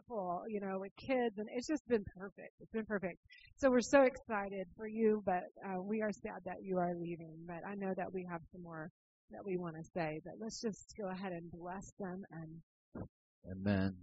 [0.00, 2.52] that full, you know, with kids, and it's just been perfect.
[2.60, 3.18] It's been perfect.
[3.56, 7.36] So we're so excited for you, but uh, we are sad that you are leaving.
[7.46, 8.90] But I know that we have some more
[9.30, 10.20] that we want to say.
[10.24, 13.04] But let's just go ahead and bless them and.
[13.50, 13.94] Amen.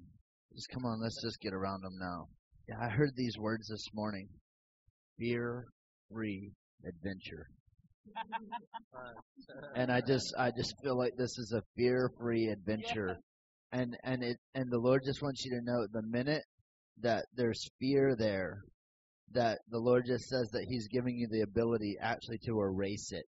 [0.56, 2.28] Just come on, let's just get around them now.
[2.68, 4.28] Yeah, I heard these words this morning.
[5.20, 6.52] Fear-free
[6.88, 7.48] adventure.
[9.76, 13.18] and I just I just feel like this is a fear-free adventure.
[13.72, 16.44] And and it and the Lord just wants you to know the minute
[17.02, 18.62] that there's fear there
[19.34, 23.28] that the Lord just says that he's giving you the ability actually to erase it.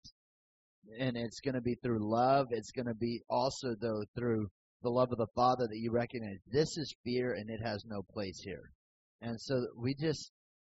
[0.98, 2.48] And it's going to be through love.
[2.50, 4.48] It's going to be also though through
[4.82, 8.02] the love of the Father that you recognize this is fear and it has no
[8.02, 8.70] place here.
[9.22, 10.30] And so we just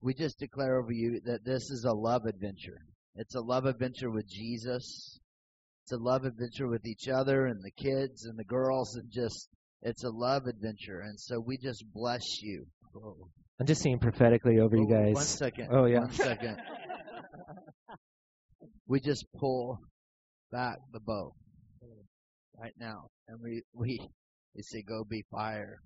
[0.01, 2.79] we just declare over you that this is a love adventure.
[3.15, 5.19] It's a love adventure with Jesus.
[5.87, 9.47] It's a love adventure with each other and the kids and the girls and just
[9.81, 10.99] it's a love adventure.
[10.99, 12.65] And so we just bless you.
[13.57, 15.13] I'm just seeing prophetically over you Oh, guys.
[15.13, 15.69] One second.
[15.71, 15.99] Oh, yeah.
[15.99, 16.57] One second.
[18.87, 19.79] we just pull
[20.51, 21.31] back the bow
[22.61, 23.97] right now, and we we
[24.57, 25.79] we say, "Go be fire,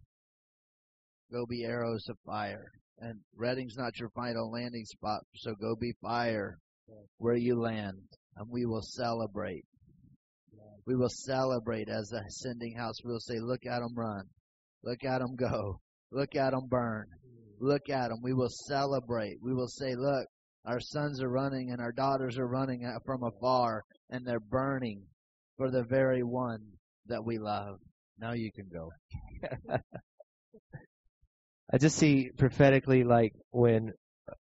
[1.32, 5.94] go be arrows of fire." And Redding's not your final landing spot, so go be
[6.02, 6.58] fire
[7.20, 8.02] where you land,
[8.36, 9.66] and we will celebrate.
[10.86, 12.96] We will celebrate as a ascending house.
[13.04, 14.30] We will say, "Look at them run,
[14.84, 15.80] look at them go,
[16.12, 17.08] look at them burn."
[17.62, 18.20] look at them.
[18.22, 19.38] We will celebrate.
[19.42, 20.28] We will say, look,
[20.66, 25.04] our sons are running and our daughters are running from afar and they're burning
[25.58, 26.60] for the very one
[27.08, 27.78] that we love.
[28.20, 28.92] Now you can go.
[31.74, 33.94] I just see prophetically like when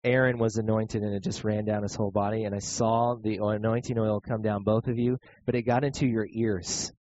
[0.05, 3.39] Aaron was anointed and it just ran down his whole body, and I saw the
[3.43, 6.93] anointing oil come down both of you, but it got into your ears.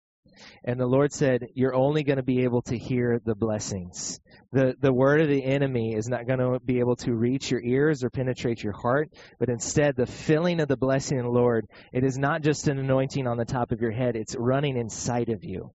[0.63, 4.19] And the Lord said, You're only going to be able to hear the blessings.
[4.51, 7.61] The, the word of the enemy is not going to be able to reach your
[7.61, 11.65] ears or penetrate your heart, but instead, the filling of the blessing of the Lord,
[11.91, 15.29] it is not just an anointing on the top of your head, it's running inside
[15.29, 15.71] of you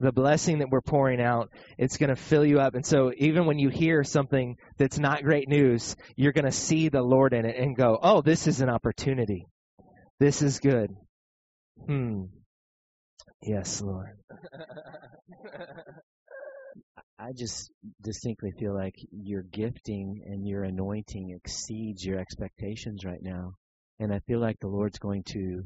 [0.00, 2.74] the blessing that we're pouring out, it's going to fill you up.
[2.74, 6.88] And so even when you hear something that's not great news, you're going to see
[6.88, 9.46] the Lord in it and go, oh, this is an opportunity.
[10.20, 10.90] This is good.
[11.86, 12.24] Hmm.
[13.42, 14.16] Yes, Lord.
[17.18, 17.70] I just
[18.02, 23.52] distinctly feel like your gifting and your anointing exceeds your expectations right now.
[23.98, 25.62] And I feel like the Lord's going to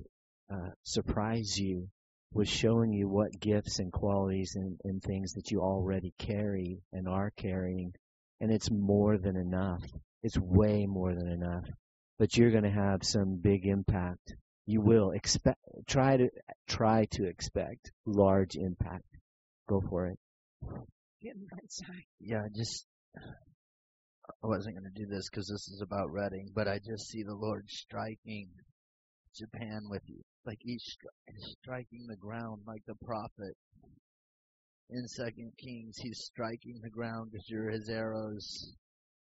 [0.52, 1.88] uh, surprise you
[2.32, 7.08] with showing you what gifts and qualities and, and things that you already carry and
[7.08, 7.92] are carrying.
[8.40, 9.82] And it's more than enough.
[10.22, 11.64] It's way more than enough.
[12.18, 14.34] But you're going to have some big impact.
[14.66, 16.28] You will expect, try to,
[16.66, 19.04] try to expect large impact.
[19.68, 20.18] Go for it.
[21.22, 22.04] Getting right side.
[22.20, 22.86] Yeah, I just
[24.42, 27.22] I wasn't going to do this because this is about Redding, but I just see
[27.22, 28.50] the Lord striking
[29.38, 33.56] Japan with you, like he's stri- striking the ground like the prophet
[34.91, 35.97] in Second Kings.
[35.99, 38.75] He's striking the ground because you're his arrows.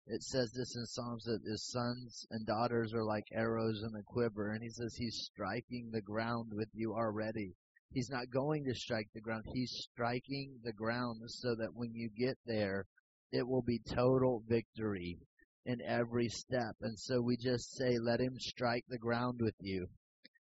[0.06, 4.04] It says this in Psalms that his sons and daughters are like arrows in the
[4.04, 7.56] quiver, and he says he's striking the ground with you already.
[7.92, 9.46] He's not going to strike the ground.
[9.54, 12.86] He's striking the ground so that when you get there,
[13.32, 15.20] it will be total victory
[15.66, 16.76] in every step.
[16.82, 19.88] And so we just say, let him strike the ground with you.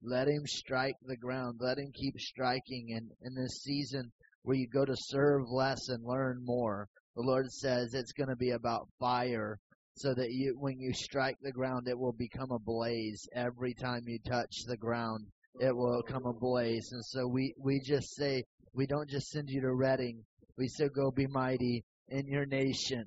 [0.02, 1.58] Let him strike the ground.
[1.60, 2.94] Let him keep striking.
[2.96, 4.10] And in this season
[4.42, 8.36] where you go to serve less and learn more, the Lord says it's going to
[8.36, 9.58] be about fire
[9.96, 14.02] so that you, when you strike the ground, it will become a blaze every time
[14.06, 15.26] you touch the ground
[15.60, 16.88] it will come blaze.
[16.92, 20.24] And so we, we just say, we don't just send you to Redding.
[20.56, 23.04] We say, go be mighty in your nation.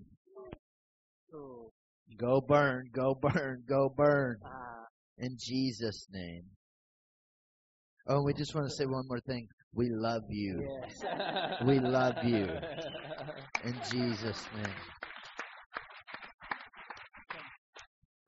[2.18, 4.38] Go burn, go burn, go burn.
[5.18, 6.44] In Jesus' name.
[8.08, 9.48] Oh, we just want to say one more thing.
[9.74, 10.68] We love you.
[11.66, 12.46] We love you.
[13.64, 14.76] In Jesus' name.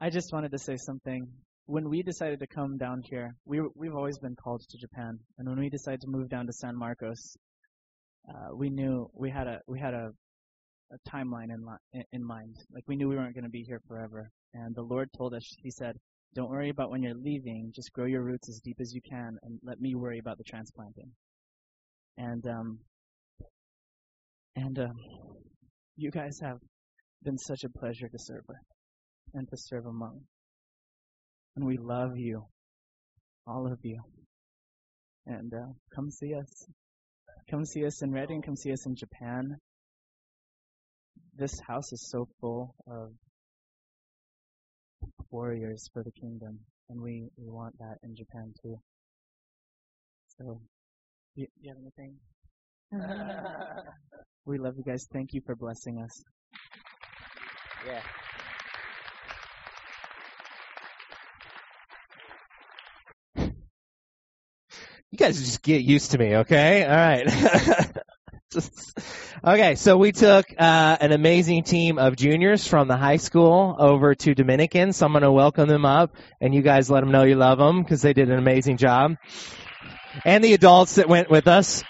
[0.02, 1.28] I just wanted to say something.
[1.68, 5.48] When we decided to come down here, we we've always been called to Japan, and
[5.48, 7.36] when we decided to move down to San Marcos,
[8.30, 10.10] uh, we knew we had a we had a,
[10.92, 12.56] a timeline in li- in mind.
[12.72, 15.46] Like we knew we weren't going to be here forever, and the Lord told us.
[15.62, 15.98] He said,
[16.38, 17.74] "Don't worry about when you're leaving.
[17.76, 20.44] Just grow your roots as deep as you can, and let me worry about the
[20.44, 21.12] transplanting."
[22.18, 22.80] And um,
[24.56, 24.96] and um,
[25.96, 26.60] you guys have
[27.24, 28.58] been such a pleasure to serve with
[29.34, 30.22] and to serve among.
[31.56, 32.46] And we love you,
[33.48, 34.00] all of you.
[35.26, 36.68] And uh, come see us.
[37.50, 38.44] Come see us in Redding.
[38.44, 39.58] Come see us in Japan.
[41.36, 43.12] this house is so full of
[45.32, 46.60] warriors for the kingdom,
[46.90, 48.80] and we, we want that in Japan too.
[50.38, 50.62] So,
[51.36, 52.16] do you, you have anything?
[54.46, 55.08] we love you guys.
[55.12, 56.24] Thank you for blessing us.
[57.86, 58.02] Yeah.
[65.12, 66.84] You guys just get used to me, okay?
[66.84, 67.98] All right.
[69.44, 74.16] Okay, so we took uh, an amazing team of juniors from the high school over
[74.16, 74.94] to Dominican.
[74.94, 77.60] So I'm going to welcome them up, and you guys let them know you love
[77.60, 79.14] them because they did an amazing job.
[80.26, 81.84] And the adults that went with us.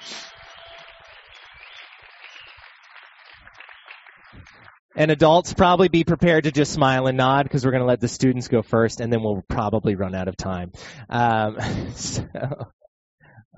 [4.94, 8.02] And adults probably be prepared to just smile and nod because we're going to let
[8.02, 10.74] the students go first, and then we'll probably run out of time.
[11.10, 11.58] Um,
[11.96, 12.28] so,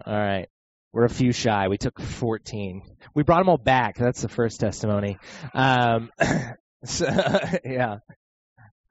[0.06, 0.48] all right.
[0.92, 1.68] We're a few shy.
[1.68, 2.82] We took 14.
[3.14, 3.98] We brought them all back.
[3.98, 5.18] That's the first testimony.
[5.54, 6.12] Um,
[6.84, 7.06] so,
[7.66, 7.98] yeah.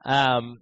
[0.05, 0.59] Um,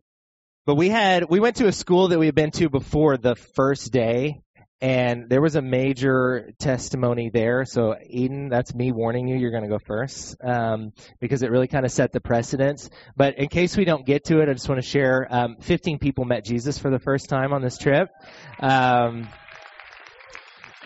[0.65, 3.35] but we had, we went to a school that we had been to before the
[3.35, 4.41] first day,
[4.81, 7.65] and there was a major testimony there.
[7.65, 9.37] So, Eden, that's me warning you.
[9.37, 12.89] You're going to go first um, because it really kind of set the precedence.
[13.15, 15.99] But in case we don't get to it, I just want to share um, 15
[15.99, 18.09] people met Jesus for the first time on this trip.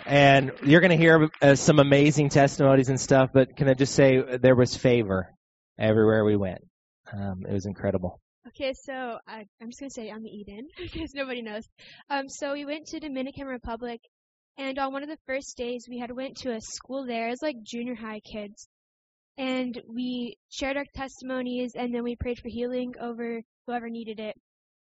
[0.06, 3.94] And you're going to hear uh, some amazing testimonies and stuff, but can I just
[3.94, 5.34] say there was favor
[5.78, 6.62] everywhere we went.
[7.12, 8.22] Um, it was incredible.
[8.48, 11.64] Okay, so I, I'm just gonna say I'm Eden because nobody knows.
[12.10, 14.02] Um, so we went to Dominican Republic,
[14.58, 17.28] and on one of the first days we had went to a school there.
[17.28, 18.68] It was like junior high kids,
[19.38, 24.36] and we shared our testimonies, and then we prayed for healing over whoever needed it.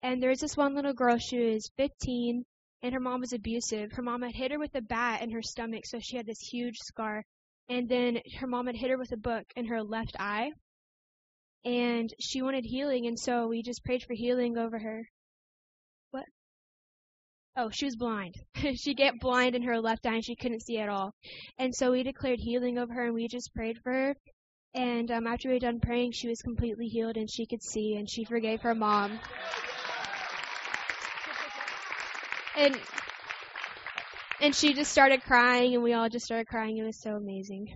[0.02, 1.18] And there was this one little girl.
[1.18, 2.44] She was 15,
[2.84, 3.92] and her mom was abusive.
[3.92, 6.40] Her mom had hit her with a bat in her stomach, so she had this
[6.40, 7.24] huge scar.
[7.70, 10.52] And then her mom had hit her with a book in her left eye
[11.64, 15.08] and she wanted healing, and so we just prayed for healing over her.
[16.12, 16.26] What?
[17.56, 18.36] Oh, she was blind.
[18.76, 21.14] she get blind in her left eye, and she couldn't see at all.
[21.58, 24.16] And so we declared healing over her, and we just prayed for her.
[24.74, 27.96] And um, after we had done praying, she was completely healed, and she could see,
[27.96, 29.20] and she forgave her mom.
[32.58, 32.80] And
[34.42, 36.78] and she just started crying, and we all just started crying.
[36.78, 37.68] It was so amazing.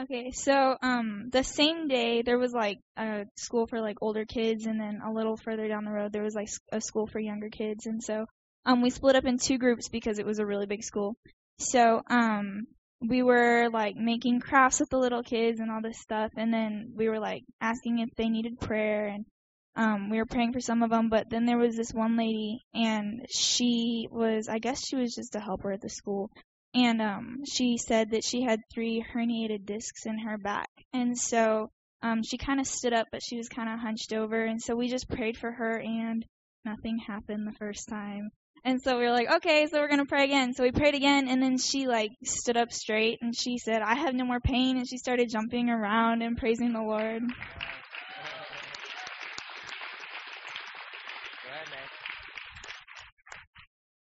[0.00, 4.64] Okay, so um the same day there was like a school for like older kids
[4.66, 7.50] and then a little further down the road there was like a school for younger
[7.50, 8.24] kids and so
[8.64, 11.16] um we split up in two groups because it was a really big school.
[11.58, 12.66] So um
[13.02, 16.92] we were like making crafts with the little kids and all this stuff and then
[16.94, 19.26] we were like asking if they needed prayer and
[19.76, 22.60] um we were praying for some of them but then there was this one lady
[22.74, 26.30] and she was I guess she was just a helper at the school.
[26.74, 30.68] And um she said that she had three herniated discs in her back.
[30.92, 31.70] And so
[32.02, 34.44] um she kind of stood up but she was kind of hunched over.
[34.44, 36.24] And so we just prayed for her and
[36.64, 38.30] nothing happened the first time.
[38.62, 40.52] And so we were like okay so we're going to pray again.
[40.52, 43.94] So we prayed again and then she like stood up straight and she said i
[43.94, 47.22] have no more pain and she started jumping around and praising the lord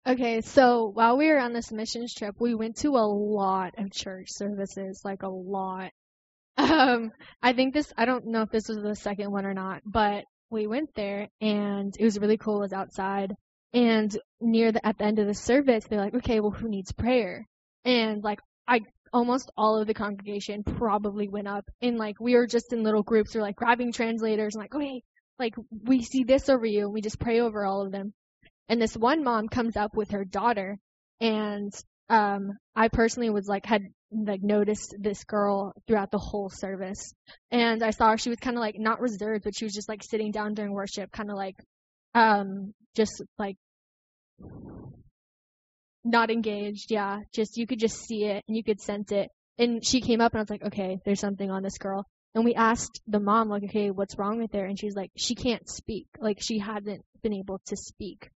[0.08, 3.92] Okay, so while we were on this missions trip, we went to a lot of
[3.92, 5.90] church services, like a lot.
[6.56, 9.80] Um, I think this, I don't know if this was the second one or not,
[9.86, 12.56] but we went there and it was really cool.
[12.56, 13.32] It was outside
[13.72, 16.90] and near the, at the end of the service, they're like, okay, well, who needs
[16.90, 17.46] prayer?
[17.84, 18.80] And like, I,
[19.12, 23.04] almost all of the congregation probably went up and like, we were just in little
[23.04, 25.04] groups, we're like grabbing translators and like, okay,
[25.38, 25.54] like,
[25.84, 28.14] we see this over you and we just pray over all of them.
[28.68, 30.78] And this one mom comes up with her daughter
[31.20, 31.72] and
[32.08, 37.12] um I personally was like had like noticed this girl throughout the whole service.
[37.50, 39.88] And I saw her she was kind of like not reserved but she was just
[39.88, 41.56] like sitting down during worship kind of like
[42.14, 43.56] um just like
[46.04, 47.20] not engaged, yeah.
[47.34, 49.30] Just you could just see it and you could sense it.
[49.58, 52.44] And she came up and I was like, "Okay, there's something on this girl." And
[52.44, 55.34] we asked the mom like, "Okay, what's wrong with her?" And she was like, "She
[55.34, 56.06] can't speak.
[56.20, 58.30] Like she hasn't been able to speak."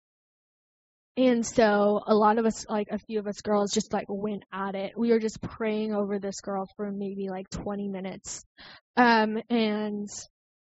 [1.18, 4.44] And so a lot of us, like a few of us girls, just like went
[4.52, 4.96] at it.
[4.96, 8.44] We were just praying over this girl for maybe like 20 minutes.
[8.96, 10.08] Um, and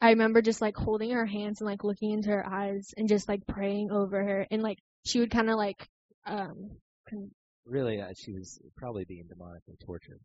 [0.02, 3.30] I remember just like holding her hands and like looking into her eyes and just
[3.30, 4.48] like praying over her.
[4.50, 5.88] And like she would kind of like,
[6.26, 6.72] um,
[7.08, 7.30] con-
[7.68, 10.22] Really, uh, she was probably being demonically tortured.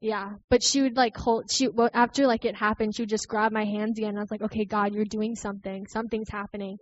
[0.00, 3.28] Yeah, but she would like hold, she, well, after like it happened, she would just
[3.28, 4.16] grab my hands again.
[4.16, 5.86] I was like, okay, God, you're doing something.
[5.88, 6.78] Something's happening.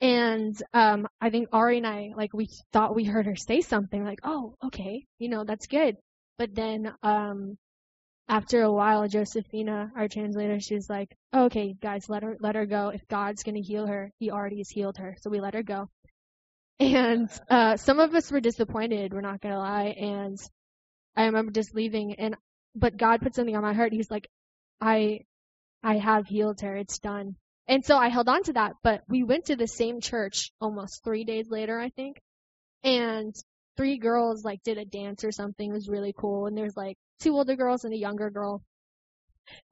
[0.00, 4.04] And, um, I think Ari and I, like, we thought we heard her say something
[4.04, 5.96] like, oh, okay, you know, that's good.
[6.38, 7.56] But then, um,
[8.28, 12.56] after a while, Josephina, our translator, she was like, oh, "Okay, guys, let her let
[12.56, 12.88] her go.
[12.90, 15.88] If God's gonna heal her, He already has healed her, so we let her go."
[16.78, 19.12] And uh, some of us were disappointed.
[19.12, 19.94] We're not gonna lie.
[19.98, 20.38] And
[21.16, 22.36] I remember just leaving, and
[22.74, 23.92] but God put something on my heart.
[23.92, 24.28] He's like,
[24.80, 25.20] "I,
[25.82, 26.76] I have healed her.
[26.76, 28.74] It's done." And so I held on to that.
[28.82, 32.20] But we went to the same church almost three days later, I think,
[32.82, 33.34] and
[33.76, 35.70] three girls like did a dance or something.
[35.70, 36.46] It was really cool.
[36.46, 38.62] And there's like two older girls and a younger girl.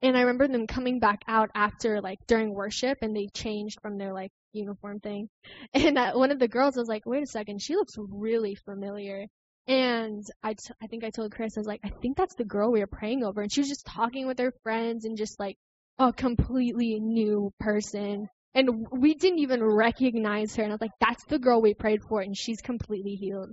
[0.01, 3.97] And I remember them coming back out after like during worship and they changed from
[3.97, 5.29] their like uniform thing.
[5.73, 9.27] And uh, one of the girls was like, wait a second, she looks really familiar.
[9.67, 12.45] And I, t- I think I told Chris, I was like, I think that's the
[12.45, 13.41] girl we were praying over.
[13.41, 15.57] And she was just talking with her friends and just like
[15.99, 18.29] a completely new person.
[18.55, 20.63] And we didn't even recognize her.
[20.63, 23.51] And I was like, that's the girl we prayed for and she's completely healed.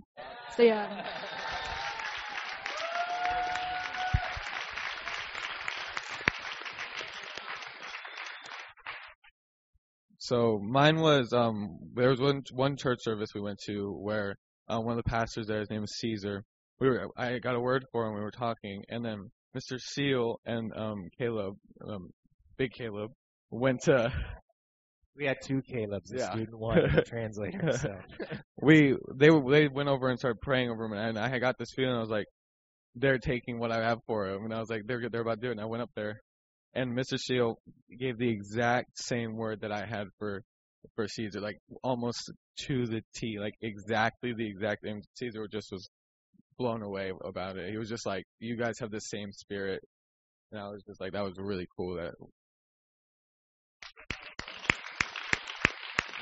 [0.57, 0.89] So yeah.
[10.19, 14.37] So mine was um there was one one church service we went to where
[14.69, 16.45] uh, one of the pastors there, his name is Caesar.
[16.81, 18.15] We were I got a word for him.
[18.15, 19.79] We were talking, and then Mr.
[19.81, 21.57] Seal and um Caleb,
[21.87, 22.11] um,
[22.57, 23.13] Big Caleb,
[23.51, 24.13] went to
[25.17, 26.31] We had two Caleb's, a Yeah.
[26.31, 27.73] student one and a translator.
[27.79, 27.97] So
[28.61, 31.95] we they they went over and started praying over him, and I got this feeling.
[31.95, 32.27] I was like,
[32.97, 35.41] they're taking what I have for him, and I was like, they're they're about to
[35.41, 35.53] do it.
[35.53, 36.21] And I went up there,
[36.75, 37.19] and Mr.
[37.19, 37.61] Seal
[37.97, 40.43] gave the exact same word that I had for
[40.97, 42.33] for Caesar, like almost
[42.67, 44.85] to the T, like exactly the exact.
[44.85, 45.89] And Caesar just was
[46.59, 47.71] blown away about it.
[47.71, 49.83] He was just like, you guys have the same spirit,
[50.53, 51.97] and I was just like, that was really cool.
[51.97, 52.15] That.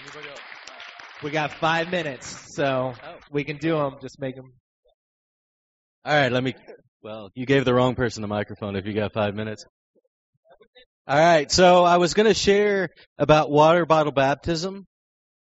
[0.04, 0.40] Anybody else?
[1.22, 3.14] we got five minutes, so oh.
[3.30, 3.96] we can do them.
[4.00, 4.52] Just make them.
[6.04, 6.54] All right, let me.
[7.02, 9.64] Well, you gave the wrong person the microphone if you got five minutes.
[11.04, 14.86] All right, so I was going to share about water bottle baptism,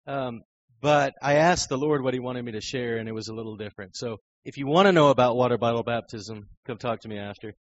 [0.07, 0.41] um,
[0.81, 3.35] but I asked the Lord what He wanted me to share, and it was a
[3.35, 3.95] little different.
[3.95, 7.53] So if you want to know about water bottle baptism, come talk to me after,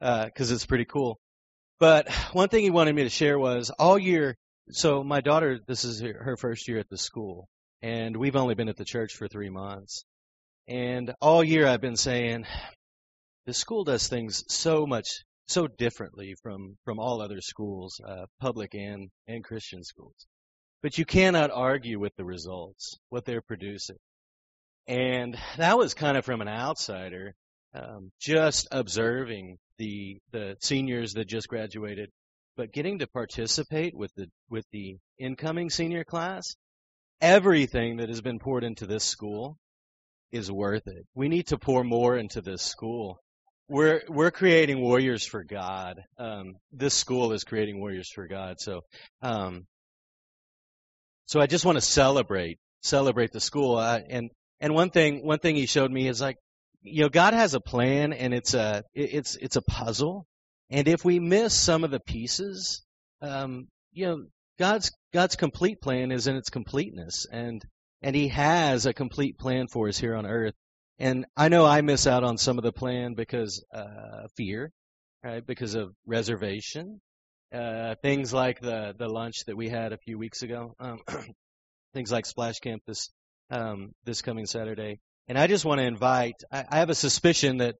[0.00, 1.20] because it's pretty cool.
[1.78, 4.34] But one thing He wanted me to share was all year.
[4.72, 7.46] So my daughter, this is her her first year at the school,
[7.80, 10.04] and we've only been at the church for three months.
[10.66, 12.44] And all year I've been saying,
[13.46, 15.06] the school does things so much,
[15.46, 20.26] so differently from, from all other schools, uh, public and, and Christian schools.
[20.82, 23.96] But you cannot argue with the results, what they're producing.
[24.86, 27.34] And that was kind of from an outsider,
[27.74, 32.10] um, just observing the, the seniors that just graduated,
[32.56, 36.54] but getting to participate with the, with the incoming senior class,
[37.20, 39.56] everything that has been poured into this school
[40.30, 41.06] is worth it.
[41.14, 43.18] We need to pour more into this school.
[43.68, 46.00] We're we're creating warriors for God.
[46.18, 48.56] Um, this school is creating warriors for God.
[48.60, 48.82] So,
[49.22, 49.66] um,
[51.26, 53.76] so I just want to celebrate celebrate the school.
[53.76, 54.30] Uh, and
[54.60, 56.36] and one thing one thing he showed me is like,
[56.82, 60.26] you know, God has a plan, and it's a it- it's it's a puzzle.
[60.70, 62.84] And if we miss some of the pieces,
[63.20, 64.26] um, you know,
[64.58, 67.62] God's God's complete plan is in its completeness, and
[68.02, 70.54] and He has a complete plan for us here on earth.
[70.98, 74.72] And I know I miss out on some of the plan because uh, fear,
[75.22, 75.46] right?
[75.46, 77.00] Because of reservation,
[77.54, 80.98] uh, things like the the lunch that we had a few weeks ago, um,
[81.94, 83.10] things like Splash Camp this
[83.50, 85.00] um, this coming Saturday.
[85.28, 86.36] And I just want to invite.
[86.50, 87.76] I, I have a suspicion that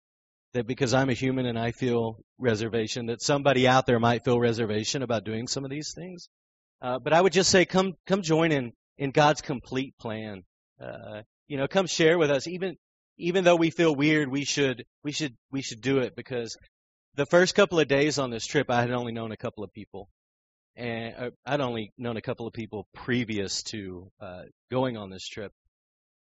[0.53, 4.39] that because I'm a human and I feel reservation, that somebody out there might feel
[4.39, 6.29] reservation about doing some of these things.
[6.83, 10.43] Uh, but I would just say, come come join in in God's complete plan.
[10.81, 12.47] Uh, you know, come share with us.
[12.47, 12.77] Even
[13.19, 16.57] even though we feel weird, we should we should we should do it because
[17.15, 19.73] the first couple of days on this trip, I had only known a couple of
[19.73, 20.09] people,
[20.77, 25.27] and uh, I'd only known a couple of people previous to uh, going on this
[25.27, 25.53] trip.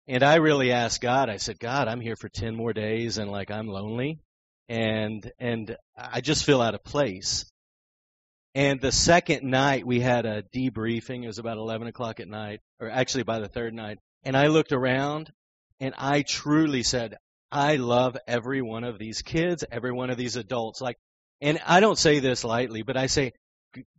[0.06, 1.28] And I really asked God.
[1.28, 4.20] I said, God, I'm here for ten more days, and like I'm lonely,
[4.68, 7.44] and and I just feel out of place.
[8.54, 11.22] And the second night we had a debriefing.
[11.22, 13.98] It was about 11 o'clock at night, or actually by the third night.
[14.24, 15.30] And I looked around
[15.80, 17.16] and I truly said,
[17.50, 20.80] I love every one of these kids, every one of these adults.
[20.80, 20.96] Like,
[21.40, 23.32] and I don't say this lightly, but I say,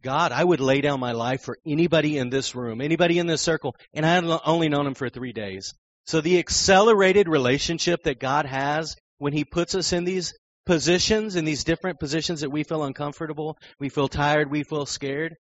[0.01, 3.41] God, I would lay down my life for anybody in this room, anybody in this
[3.41, 3.75] circle.
[3.93, 5.73] And I had only known them for three days.
[6.05, 10.33] So the accelerated relationship that God has when He puts us in these
[10.65, 15.35] positions, in these different positions that we feel uncomfortable, we feel tired, we feel scared.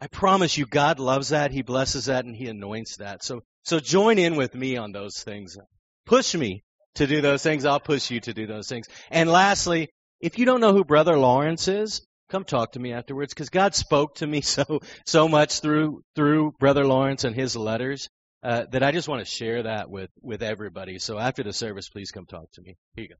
[0.00, 1.50] I promise you, God loves that.
[1.50, 3.22] He blesses that and He anoints that.
[3.22, 5.58] So, so join in with me on those things.
[6.06, 6.62] Push me
[6.94, 7.64] to do those things.
[7.64, 8.86] I'll push you to do those things.
[9.10, 9.90] And lastly,
[10.20, 13.74] If you don't know who Brother Lawrence is, come talk to me afterwards because God
[13.74, 18.08] spoke to me so so much through through Brother Lawrence and his letters
[18.42, 20.98] uh, that I just want to share that with with everybody.
[20.98, 22.76] So after the service, please come talk to me.
[22.94, 23.14] Here you go.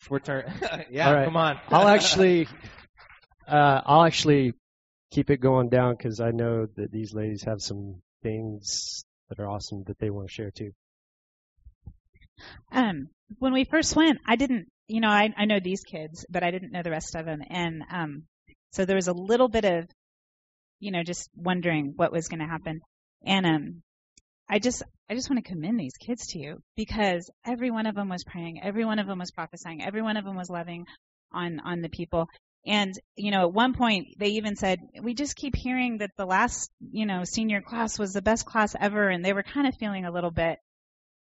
[0.00, 0.52] For turn.
[0.90, 1.24] yeah, right.
[1.24, 1.58] come on.
[1.68, 2.46] I'll actually,
[3.48, 4.52] uh, I'll actually
[5.14, 9.48] keep it going down because I know that these ladies have some things that are
[9.48, 10.72] awesome that they want to share too.
[12.72, 16.42] Um, when we first went, I didn't, you know, I, I know these kids, but
[16.42, 17.40] I didn't know the rest of them.
[17.48, 18.24] And, um,
[18.72, 19.88] so there was a little bit of,
[20.80, 22.80] you know, just wondering what was going to happen.
[23.24, 23.82] And, um,
[24.50, 27.94] I just, I just want to commend these kids to you because every one of
[27.94, 28.60] them was praying.
[28.62, 29.82] Every one of them was prophesying.
[29.82, 30.84] Every one of them was loving
[31.32, 32.26] on, on the people.
[32.66, 36.24] And, you know, at one point they even said, we just keep hearing that the
[36.24, 39.08] last, you know, senior class was the best class ever.
[39.08, 40.58] And they were kind of feeling a little bit,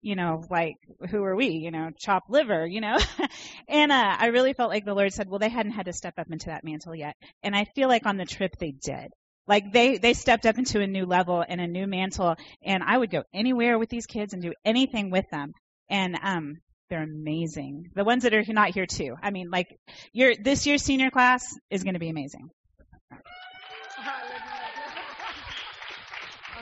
[0.02, 0.76] you know, like,
[1.10, 1.50] who are we?
[1.50, 2.98] You know, chopped liver, you know?
[3.68, 6.14] and, uh, I really felt like the Lord said, well, they hadn't had to step
[6.20, 7.16] up into that mantle yet.
[7.42, 9.12] And I feel like on the trip they did.
[9.48, 12.98] Like they, they stepped up into a new level and a new mantle and I
[12.98, 15.54] would go anywhere with these kids and do anything with them.
[15.90, 17.90] And, um, they're amazing.
[17.96, 19.16] The ones that are not here too.
[19.24, 19.80] I mean, like,
[20.12, 22.50] your, this year's senior class is going to be amazing.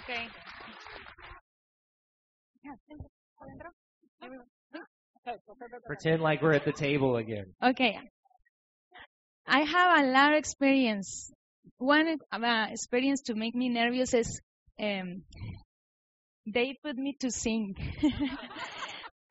[0.09, 0.27] Okay.
[5.86, 7.53] Pretend like we're at the table again.
[7.62, 8.00] Okay.
[9.45, 11.31] I have a lot of experience.
[11.77, 14.41] One uh, experience to make me nervous is
[14.81, 15.24] um,
[16.48, 17.75] they put me to sing,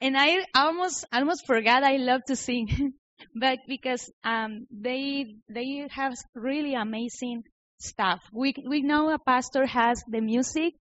[0.00, 2.94] and I almost almost forgot I love to sing,
[3.34, 7.42] but because um, they they have really amazing
[7.78, 8.20] stuff.
[8.32, 10.74] We we know a pastor has the music.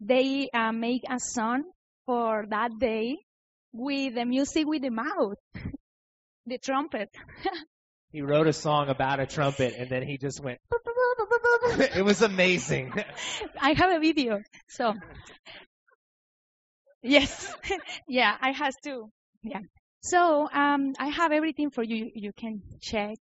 [0.00, 1.64] They uh, make a song
[2.06, 3.18] for that day
[3.72, 5.38] with the music with the mouth,
[6.46, 7.10] the trumpet.
[8.12, 10.58] He wrote a song about a trumpet and then he just went.
[11.96, 12.92] It was amazing.
[13.58, 14.42] I have a video.
[14.68, 14.92] So,
[17.02, 17.52] yes,
[18.08, 19.10] yeah, I has to.
[19.42, 19.60] Yeah.
[20.00, 22.10] So, um, I have everything for you.
[22.14, 23.16] You can check.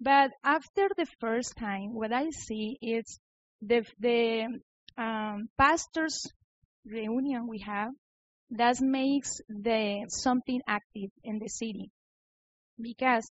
[0.00, 3.18] But after the first time, what I see is
[3.62, 4.60] the the
[4.98, 6.26] um, pastors
[6.86, 7.92] reunion we have
[8.50, 11.90] that makes the something active in the city
[12.80, 13.30] because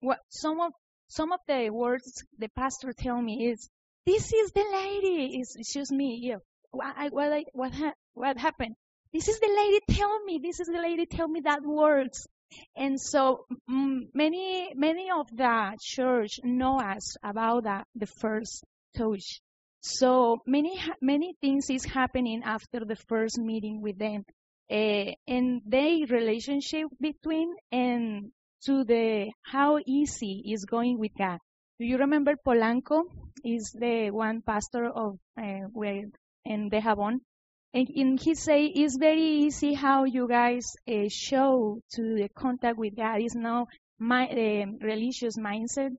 [0.00, 0.72] what some of
[1.08, 3.68] some of the words the pastor tell me is
[4.06, 6.36] this is the lady it's, just me yeah
[6.70, 8.76] what I, what I, what ha- what happened
[9.16, 12.26] this is the lady tell me this is the lady tell me that words
[12.76, 13.46] and so
[14.14, 18.62] many many of the church know us about that the first
[18.94, 19.40] touch
[19.80, 24.22] so many many things is happening after the first meeting with them
[24.70, 28.32] uh, and their relationship between and
[28.66, 31.38] to the how easy is going with God.
[31.78, 33.04] Do you remember Polanco?
[33.44, 36.02] Is the one pastor of uh, where
[36.44, 37.20] in Dajabón,
[37.74, 42.96] and, he say it's very easy how you guys uh, show to the contact with
[42.96, 43.20] God.
[43.20, 43.66] It's now
[43.98, 45.90] my uh, religious mindset.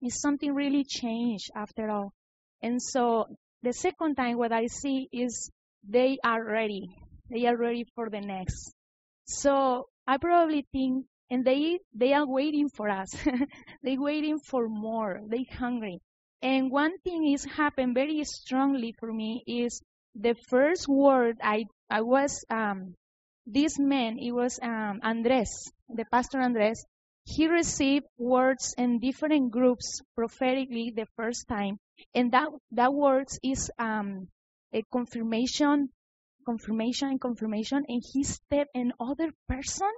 [0.00, 2.12] It's something really changed after all.
[2.62, 3.26] And so
[3.62, 5.50] the second time what I see is
[5.86, 6.88] they are ready.
[7.30, 8.72] They are ready for the next.
[9.26, 13.08] So I probably think and they they are waiting for us.
[13.82, 15.20] they waiting for more.
[15.26, 16.00] They hungry.
[16.42, 19.80] And one thing is happened very strongly for me is
[20.14, 22.94] the first word I I was um
[23.46, 26.84] this man it was um Andres the pastor Andres.
[27.24, 31.78] He received words in different groups prophetically the first time.
[32.14, 34.28] And that that words is um
[34.72, 35.90] a confirmation
[36.46, 37.84] confirmation and confirmation.
[37.88, 39.90] And he stepped in other person.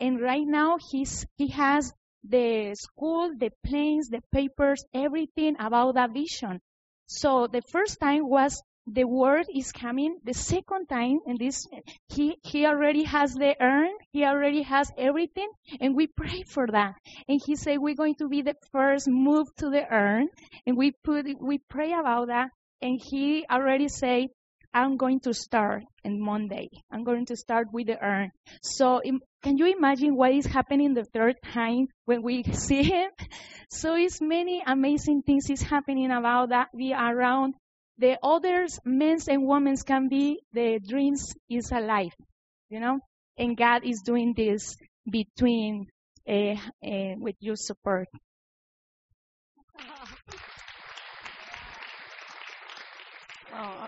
[0.00, 1.92] And right now he's he has
[2.24, 6.60] the school, the planes, the papers, everything about that vision.
[7.06, 10.18] So the first time was the word is coming.
[10.24, 11.66] The second time, and this
[12.08, 15.48] he he already has the urn, he already has everything,
[15.80, 16.94] and we pray for that.
[17.28, 20.28] And he said we're going to be the first move to the urn,
[20.66, 22.50] and we put we pray about that.
[22.82, 24.30] And he already say
[24.72, 26.70] I'm going to start on Monday.
[26.90, 28.30] I'm going to start with the urn.
[28.62, 29.00] So
[29.42, 33.10] can you imagine what is happening the third time when we see him?
[33.70, 36.68] So it's many amazing things is happening about that.
[36.72, 37.54] We around
[38.00, 42.14] the others, men's and women's, can be the dreams is alive,
[42.70, 42.98] you know,
[43.36, 44.76] and God is doing this
[45.10, 45.86] between
[46.28, 48.08] uh, uh, with your support.
[53.52, 53.86] Oh,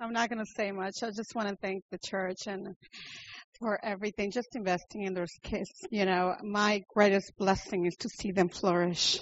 [0.00, 1.02] I'm not going to say much.
[1.02, 2.74] I just want to thank the church and
[3.60, 5.70] for everything, just investing in those kids.
[5.90, 9.20] You know, my greatest blessing is to see them flourish.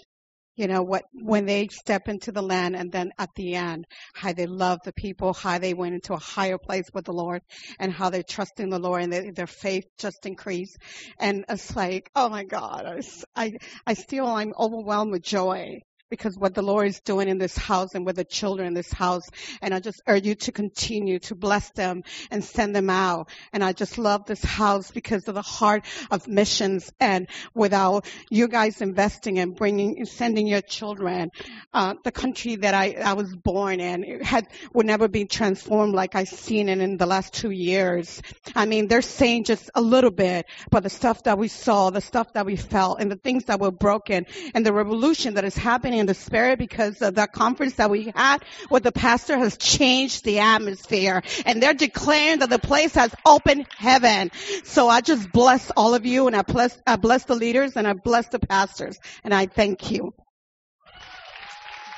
[0.57, 4.33] You know, what, when they step into the land and then at the end, how
[4.33, 7.43] they love the people, how they went into a higher place with the Lord
[7.81, 10.79] and how they trust in the Lord and they, their faith just increased.
[11.19, 13.03] And it's like, oh my God,
[13.35, 13.53] I
[13.87, 15.81] I still, I'm overwhelmed with joy
[16.15, 18.93] because what the Lord is doing in this house and with the children in this
[18.93, 19.29] house.
[19.61, 23.29] And I just urge you to continue to bless them and send them out.
[23.53, 28.47] And I just love this house because of the heart of missions and without you
[28.47, 31.33] guys investing and bringing, sending your children,
[31.73, 36.15] uh, the country that I, I was born in had, would never be transformed like
[36.15, 38.23] I've seen it in the last two years.
[38.55, 42.01] I mean, they're saying just a little bit, but the stuff that we saw, the
[42.01, 45.57] stuff that we felt and the things that were broken and the revolution that is
[45.57, 49.57] happening in the spirit because of the conference that we had with the pastor has
[49.57, 54.31] changed the atmosphere and they're declaring that the place has opened heaven.
[54.65, 57.89] So I just bless all of you and I bless, I bless the leaders and
[57.89, 60.13] I bless the pastors and I thank you.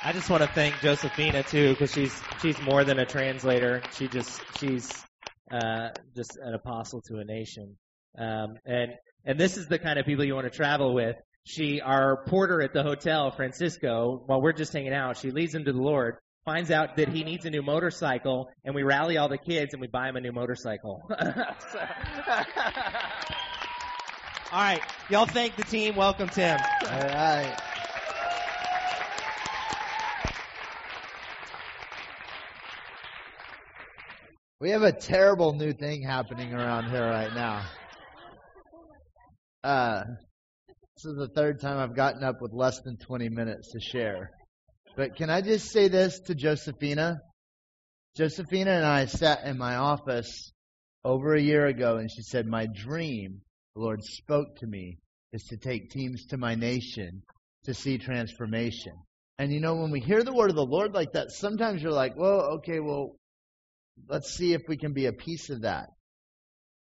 [0.03, 3.81] I just want to thank Josephina too, because she's she's more than a translator.
[3.93, 4.89] She just she's
[5.51, 7.75] uh, just an apostle to a nation.
[8.17, 8.91] Um, and
[9.25, 11.17] and this is the kind of people you want to travel with.
[11.47, 15.63] She, our porter at the hotel, Francisco, while we're just hanging out, she leads him
[15.63, 19.29] to the Lord, finds out that he needs a new motorcycle, and we rally all
[19.29, 21.09] the kids and we buy him a new motorcycle.
[24.49, 25.95] All right, y'all thank the team.
[25.95, 26.59] Welcome Tim.
[26.83, 27.57] All right.
[34.59, 37.65] We have a terrible new thing happening around here right now.
[39.63, 40.03] Uh,
[40.97, 44.31] this is the third time I've gotten up with less than 20 minutes to share.
[44.95, 47.19] But can I just say this to Josephina?
[48.15, 50.51] Josephina and I sat in my office
[51.03, 53.41] over a year ago, and she said, My dream,
[53.75, 54.97] the Lord spoke to me,
[55.33, 57.21] is to take teams to my nation
[57.65, 58.93] to see transformation.
[59.37, 61.91] And you know, when we hear the word of the Lord like that, sometimes you're
[61.91, 63.17] like, well, okay, well,
[64.09, 65.89] let's see if we can be a piece of that.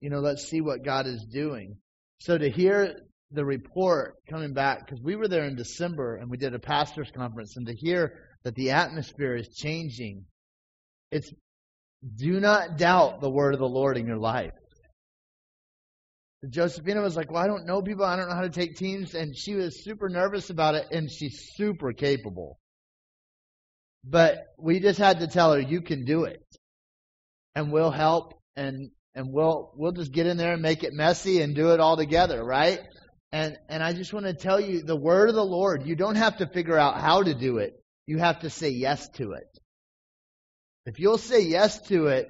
[0.00, 1.76] You know, let's see what God is doing.
[2.20, 2.96] So to hear
[3.30, 7.10] the report coming back, because we were there in December and we did a pastor's
[7.10, 8.14] conference, and to hear
[8.44, 10.24] that the atmosphere is changing,
[11.10, 11.30] it's
[12.16, 14.52] do not doubt the word of the Lord in your life.
[16.48, 18.04] Josephina was like, Well, I don't know people.
[18.04, 19.14] I don't know how to take teams.
[19.14, 22.58] And she was super nervous about it, and she's super capable.
[24.04, 26.42] But we just had to tell her, You can do it.
[27.54, 31.42] And we'll help, and, and we'll, we'll just get in there and make it messy
[31.42, 32.78] and do it all together, right?
[33.32, 36.16] And, and I just want to tell you the word of the Lord, you don't
[36.16, 37.74] have to figure out how to do it.
[38.06, 39.46] You have to say yes to it.
[40.86, 42.28] If you'll say yes to it,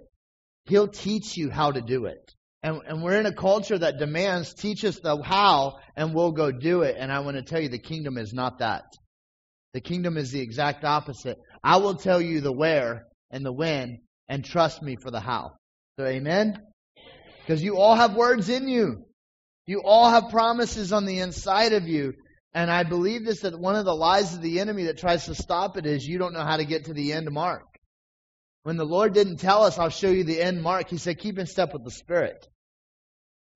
[0.64, 2.34] He'll teach you how to do it.
[2.62, 6.50] And, and we're in a culture that demands teach us the how and we'll go
[6.50, 6.96] do it.
[6.98, 8.84] And I want to tell you the kingdom is not that.
[9.74, 11.38] The kingdom is the exact opposite.
[11.62, 15.52] I will tell you the where and the when and trust me for the how.
[15.98, 16.60] So amen?
[17.40, 19.04] Because you all have words in you.
[19.68, 22.14] You all have promises on the inside of you.
[22.54, 25.34] And I believe this that one of the lies of the enemy that tries to
[25.34, 27.66] stop it is you don't know how to get to the end mark.
[28.62, 31.38] When the Lord didn't tell us, I'll show you the end mark, He said, keep
[31.38, 32.46] in step with the Spirit.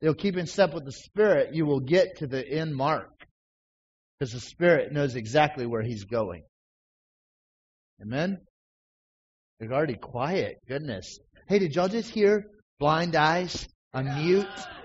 [0.02, 3.08] You'll keep in step with the Spirit, you will get to the end mark.
[4.18, 6.42] Because the Spirit knows exactly where He's going.
[8.02, 8.36] Amen?
[9.60, 10.58] You're already quiet.
[10.68, 11.18] Goodness.
[11.48, 12.44] Hey, did y'all just hear
[12.78, 13.66] blind eyes?
[13.94, 14.81] Unmute.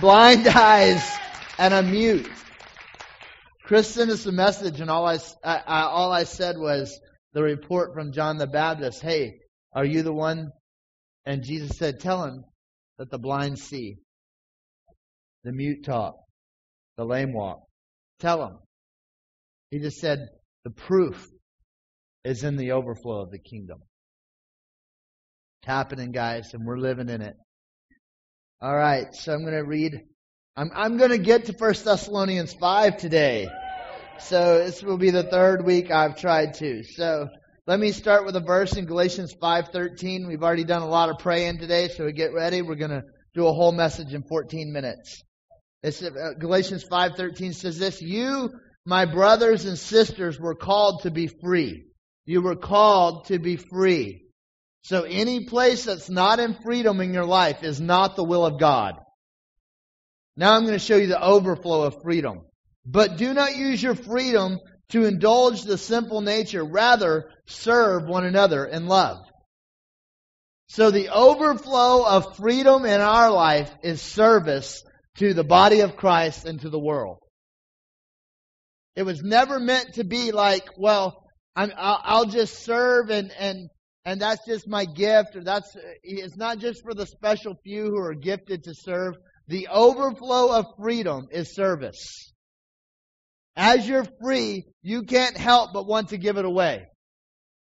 [0.00, 1.02] Blind eyes
[1.58, 2.30] and unmute.
[3.64, 6.98] Chris sent us a message, and all I, I, I all I said was
[7.32, 9.02] the report from John the Baptist.
[9.02, 9.40] Hey,
[9.72, 10.50] are you the one?
[11.26, 12.44] And Jesus said, Tell him
[12.98, 13.96] that the blind see,
[15.44, 16.14] the mute talk,
[16.96, 17.60] the lame walk.
[18.20, 18.58] Tell him.
[19.70, 20.28] He just said,
[20.64, 21.26] the proof
[22.24, 23.78] is in the overflow of the kingdom.
[25.62, 27.36] It's happening, guys, and we're living in it.
[28.60, 30.00] All right, so I'm going to read.
[30.56, 33.48] I'm, I'm going to get to 1 Thessalonians 5 today.
[34.18, 36.82] So this will be the third week I've tried to.
[36.82, 37.28] So
[37.68, 40.26] let me start with a verse in Galatians 5:13.
[40.26, 42.60] We've already done a lot of praying today, so we get ready.
[42.60, 45.22] We're going to do a whole message in 14 minutes.
[45.84, 48.50] It's, uh, Galatians 5:13 says this, "You,
[48.84, 51.84] my brothers and sisters, were called to be free.
[52.26, 54.27] You were called to be free.
[54.82, 58.58] So any place that's not in freedom in your life is not the will of
[58.58, 58.94] God.
[60.36, 62.42] Now I'm going to show you the overflow of freedom.
[62.86, 64.58] But do not use your freedom
[64.90, 66.64] to indulge the simple nature.
[66.64, 69.18] Rather, serve one another in love.
[70.68, 74.82] So the overflow of freedom in our life is service
[75.16, 77.18] to the body of Christ and to the world.
[78.94, 81.22] It was never meant to be like, well,
[81.56, 83.68] I'm, I'll, I'll just serve and, and,
[84.08, 87.98] and that's just my gift or that's, it's not just for the special few who
[87.98, 89.16] are gifted to serve.
[89.48, 92.32] The overflow of freedom is service.
[93.54, 96.86] As you're free, you can't help but want to give it away.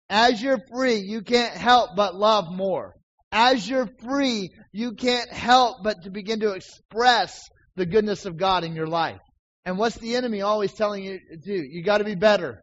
[0.08, 2.94] As you're free, you can't help but love more.
[3.32, 7.40] As you're free, you can't help but to begin to express
[7.74, 9.18] the goodness of God in your life.
[9.64, 11.66] And what's the enemy always telling you to do?
[11.68, 12.62] You got to be better.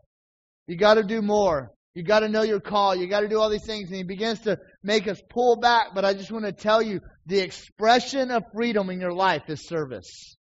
[0.68, 1.70] You got to do more.
[1.96, 2.96] You got to know your call.
[2.96, 3.90] You got to do all these things.
[3.90, 5.90] And he begins to make us pull back.
[5.94, 9.68] But I just want to tell you the expression of freedom in your life is
[9.68, 10.36] service.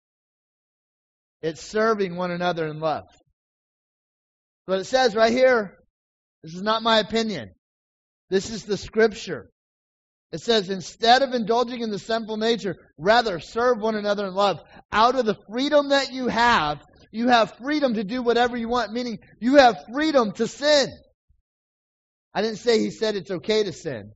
[1.41, 3.05] It's serving one another in love.
[4.67, 5.79] But it says right here,
[6.43, 7.51] this is not my opinion.
[8.29, 9.49] This is the scripture.
[10.31, 14.61] It says, instead of indulging in the sinful nature, rather serve one another in love.
[14.93, 18.93] Out of the freedom that you have, you have freedom to do whatever you want,
[18.93, 20.89] meaning you have freedom to sin.
[22.35, 24.13] I didn't say he said it's okay to sin.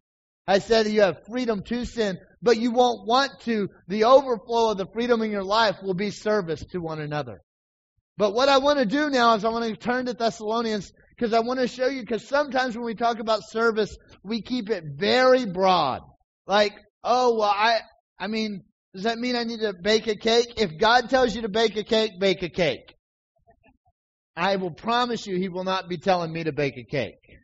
[0.46, 3.68] I said you have freedom to sin, but you won't want to.
[3.88, 7.42] The overflow of the freedom in your life will be service to one another.
[8.18, 11.32] But what I want to do now is I want to turn to Thessalonians because
[11.32, 14.84] I want to show you, because sometimes when we talk about service, we keep it
[14.96, 16.02] very broad.
[16.46, 17.80] Like, oh, well, I,
[18.18, 20.54] I mean, does that mean I need to bake a cake?
[20.56, 22.94] If God tells you to bake a cake, bake a cake.
[24.36, 27.38] I will promise you he will not be telling me to bake a cake.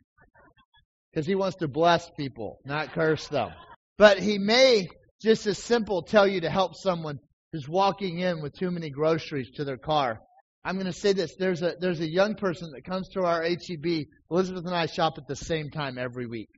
[1.11, 3.51] Because he wants to bless people, not curse them.
[3.97, 4.87] But he may
[5.21, 7.19] just as simple tell you to help someone
[7.51, 10.19] who's walking in with too many groceries to their car
[10.63, 11.35] I'm going to say this.
[11.37, 14.05] There's a, there's a young person that comes to our HEB.
[14.29, 16.49] Elizabeth and I shop at the same time every week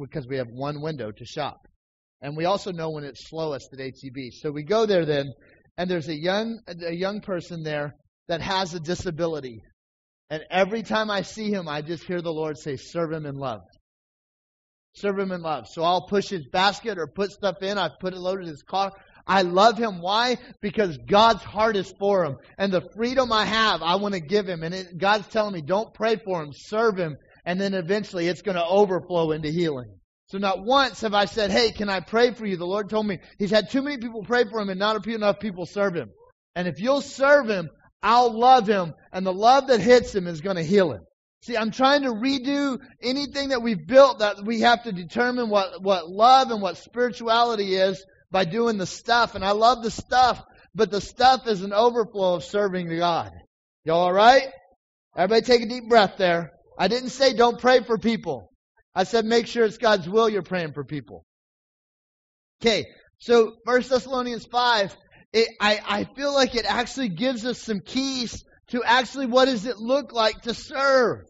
[0.00, 1.60] because we have one window to shop.
[2.20, 4.32] And we also know when it's slowest at HEB.
[4.32, 5.32] So we go there then,
[5.76, 7.94] and there's a young, a young person there
[8.28, 9.62] that has a disability.
[10.30, 13.36] And every time I see him, I just hear the Lord say, serve him in
[13.36, 13.62] love.
[14.94, 15.68] Serve him in love.
[15.68, 17.78] So I'll push his basket or put stuff in.
[17.78, 18.92] I've put it loaded in his car.
[19.26, 20.00] I love him.
[20.00, 20.38] Why?
[20.60, 22.36] Because God's heart is for him.
[22.58, 24.62] And the freedom I have, I want to give him.
[24.62, 27.16] And it, God's telling me, don't pray for him, serve him.
[27.44, 29.98] And then eventually it's going to overflow into healing.
[30.28, 32.56] So not once have I said, hey, can I pray for you?
[32.56, 35.38] The Lord told me he's had too many people pray for him and not enough
[35.38, 36.10] people serve him.
[36.56, 37.68] And if you'll serve him,
[38.02, 38.94] I'll love him.
[39.12, 41.02] And the love that hits him is going to heal him.
[41.42, 45.82] See, I'm trying to redo anything that we've built that we have to determine what,
[45.82, 49.34] what love and what spirituality is by doing the stuff.
[49.34, 50.42] And I love the stuff,
[50.74, 53.30] but the stuff is an overflow of serving God.
[53.84, 54.48] Y'all alright?
[55.16, 56.52] Everybody take a deep breath there.
[56.78, 58.52] I didn't say don't pray for people.
[58.94, 61.24] I said make sure it's God's will you're praying for people.
[62.60, 62.86] Okay,
[63.18, 64.96] so First Thessalonians 5,
[65.36, 69.66] it, I, I feel like it actually gives us some keys to actually what does
[69.66, 71.20] it look like to serve.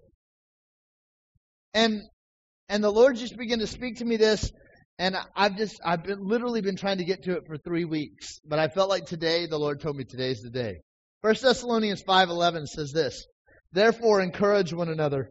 [1.75, 2.03] And
[2.69, 4.51] and the Lord just began to speak to me this
[4.99, 8.41] and I've just, I've been literally been trying to get to it for three weeks,
[8.47, 10.81] but I felt like today, the Lord told me today's the day.
[11.23, 13.27] First Thessalonians 5.11 says this,
[13.73, 15.31] Therefore encourage one another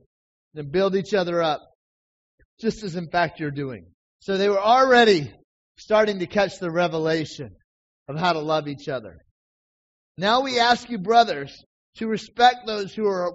[0.54, 1.62] and build each other up,
[2.62, 3.88] just as in fact you're doing.
[4.20, 5.34] So they were already
[5.78, 7.56] starting to catch the revelation
[8.08, 9.18] of how to love each other.
[10.18, 11.64] Now we ask you, brothers,
[11.98, 13.32] to respect those who are,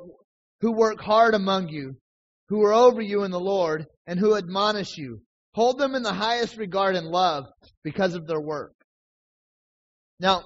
[0.61, 1.96] who work hard among you,
[2.48, 5.22] who are over you in the Lord, and who admonish you
[5.54, 7.46] Hold them in the highest regard and love
[7.83, 8.72] because of their work.
[10.20, 10.44] Now,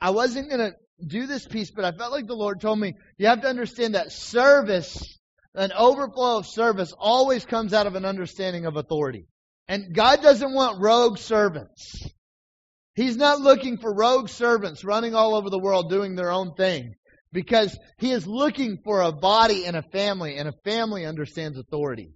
[0.00, 2.94] I wasn't going to do this piece, but I felt like the Lord told me
[3.18, 5.18] you have to understand that service,
[5.54, 9.26] an overflow of service, always comes out of an understanding of authority.
[9.68, 12.02] And God doesn't want rogue servants.
[12.94, 16.94] He's not looking for rogue servants running all over the world doing their own thing
[17.32, 22.10] because He is looking for a body and a family, and a family understands authority.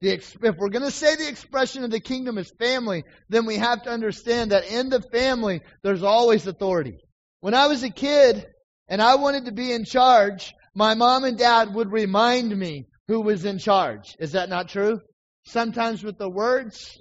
[0.00, 3.56] The, if we're going to say the expression of the kingdom is family, then we
[3.56, 6.96] have to understand that in the family, there's always authority.
[7.40, 8.46] When I was a kid
[8.88, 13.20] and I wanted to be in charge, my mom and dad would remind me who
[13.20, 14.16] was in charge.
[14.18, 15.00] Is that not true?
[15.46, 16.98] Sometimes with the words,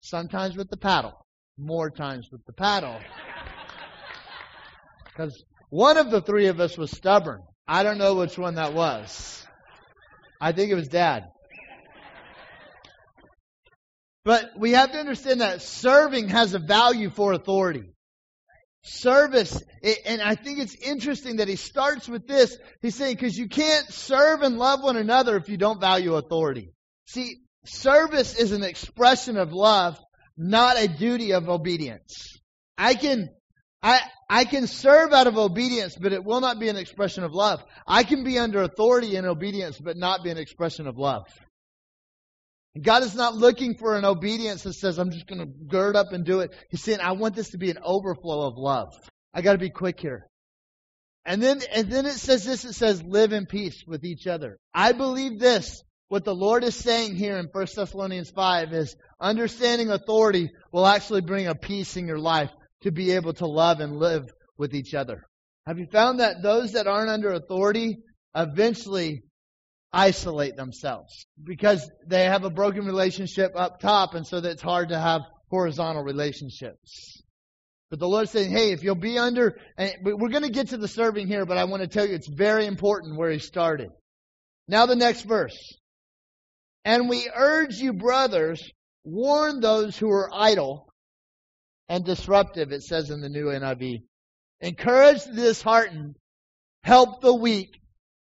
[0.00, 1.23] sometimes with the paddle.
[1.56, 2.98] More times with the paddle.
[5.04, 7.42] Because one of the three of us was stubborn.
[7.66, 9.46] I don't know which one that was.
[10.40, 11.24] I think it was dad.
[14.24, 17.84] But we have to understand that serving has a value for authority.
[18.82, 19.62] Service,
[20.04, 22.56] and I think it's interesting that he starts with this.
[22.82, 26.72] He's saying, because you can't serve and love one another if you don't value authority.
[27.06, 29.98] See, service is an expression of love,
[30.36, 32.38] not a duty of obedience.
[32.76, 33.30] I can,
[33.82, 37.32] I, I can serve out of obedience, but it will not be an expression of
[37.32, 37.62] love.
[37.86, 41.26] I can be under authority in obedience, but not be an expression of love.
[42.80, 46.12] God is not looking for an obedience that says, I'm just going to gird up
[46.12, 46.50] and do it.
[46.70, 48.92] He's saying, I want this to be an overflow of love.
[49.32, 50.26] I got to be quick here.
[51.24, 54.58] And then, and then it says this, it says, live in peace with each other.
[54.74, 55.82] I believe this.
[56.14, 61.22] What the Lord is saying here in 1 Thessalonians 5 is understanding authority will actually
[61.22, 64.22] bring a peace in your life to be able to love and live
[64.56, 65.24] with each other.
[65.66, 67.96] Have you found that those that aren't under authority
[68.32, 69.24] eventually
[69.92, 74.90] isolate themselves because they have a broken relationship up top and so that it's hard
[74.90, 77.24] to have horizontal relationships.
[77.90, 80.76] But the Lord's saying, hey, if you'll be under, and we're going to get to
[80.76, 83.88] the serving here, but I want to tell you it's very important where he started.
[84.68, 85.58] Now the next verse.
[86.84, 88.62] And we urge you, brothers,
[89.04, 90.92] warn those who are idle
[91.88, 94.02] and disruptive, it says in the new NIV.
[94.60, 96.16] Encourage the disheartened,
[96.82, 97.70] help the weak,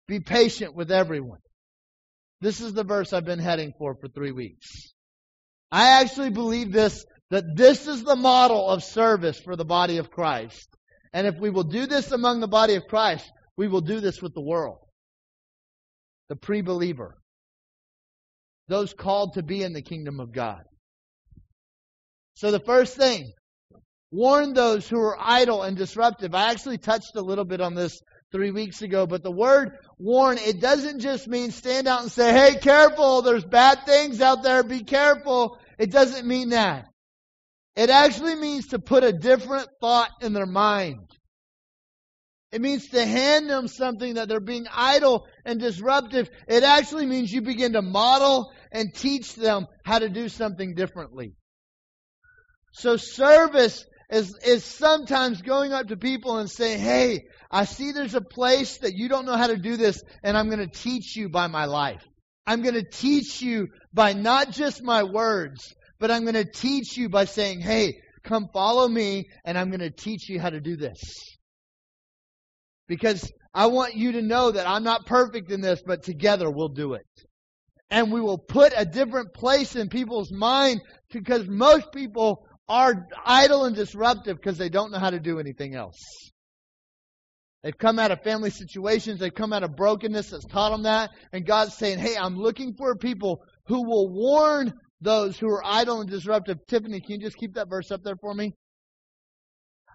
[0.07, 1.39] be patient with everyone.
[2.41, 4.93] This is the verse I've been heading for for three weeks.
[5.73, 10.11] I actually believe this, that this is the model of service for the body of
[10.11, 10.69] Christ.
[11.13, 14.21] And if we will do this among the body of Christ, we will do this
[14.21, 14.79] with the world.
[16.29, 17.17] The pre-believer.
[18.69, 20.63] Those called to be in the kingdom of God.
[22.35, 23.33] So the first thing,
[24.11, 26.35] warn those who are idle and disruptive.
[26.35, 28.01] I actually touched a little bit on this
[28.33, 32.33] three weeks ago, but the word warn, it doesn't just mean stand out and say,
[32.33, 35.59] hey, careful, there's bad things out there, be careful.
[35.79, 36.87] It doesn't mean that.
[37.77, 41.11] It actually means to put a different thought in their mind.
[42.53, 46.29] It means to hand them something that they're being idle and disruptive.
[46.49, 51.35] It actually means you begin to model and teach them how to do something differently.
[52.73, 58.15] So service is, is sometimes going up to people and saying, Hey, I see there's
[58.15, 61.17] a place that you don't know how to do this, and I'm going to teach
[61.17, 62.03] you by my life.
[62.47, 66.97] I'm going to teach you by not just my words, but I'm going to teach
[66.97, 70.61] you by saying, Hey, come follow me, and I'm going to teach you how to
[70.61, 71.01] do this.
[72.89, 76.69] Because I want you to know that I'm not perfect in this, but together we'll
[76.69, 77.07] do it.
[77.91, 80.81] And we will put a different place in people's mind
[81.13, 85.75] because most people are idle and disruptive because they don't know how to do anything
[85.75, 85.97] else.
[87.63, 91.11] They've come out of family situations, they've come out of brokenness that's taught them that,
[91.33, 96.01] and God's saying, Hey, I'm looking for people who will warn those who are idle
[96.01, 96.59] and disruptive.
[96.69, 98.53] Tiffany, can you just keep that verse up there for me?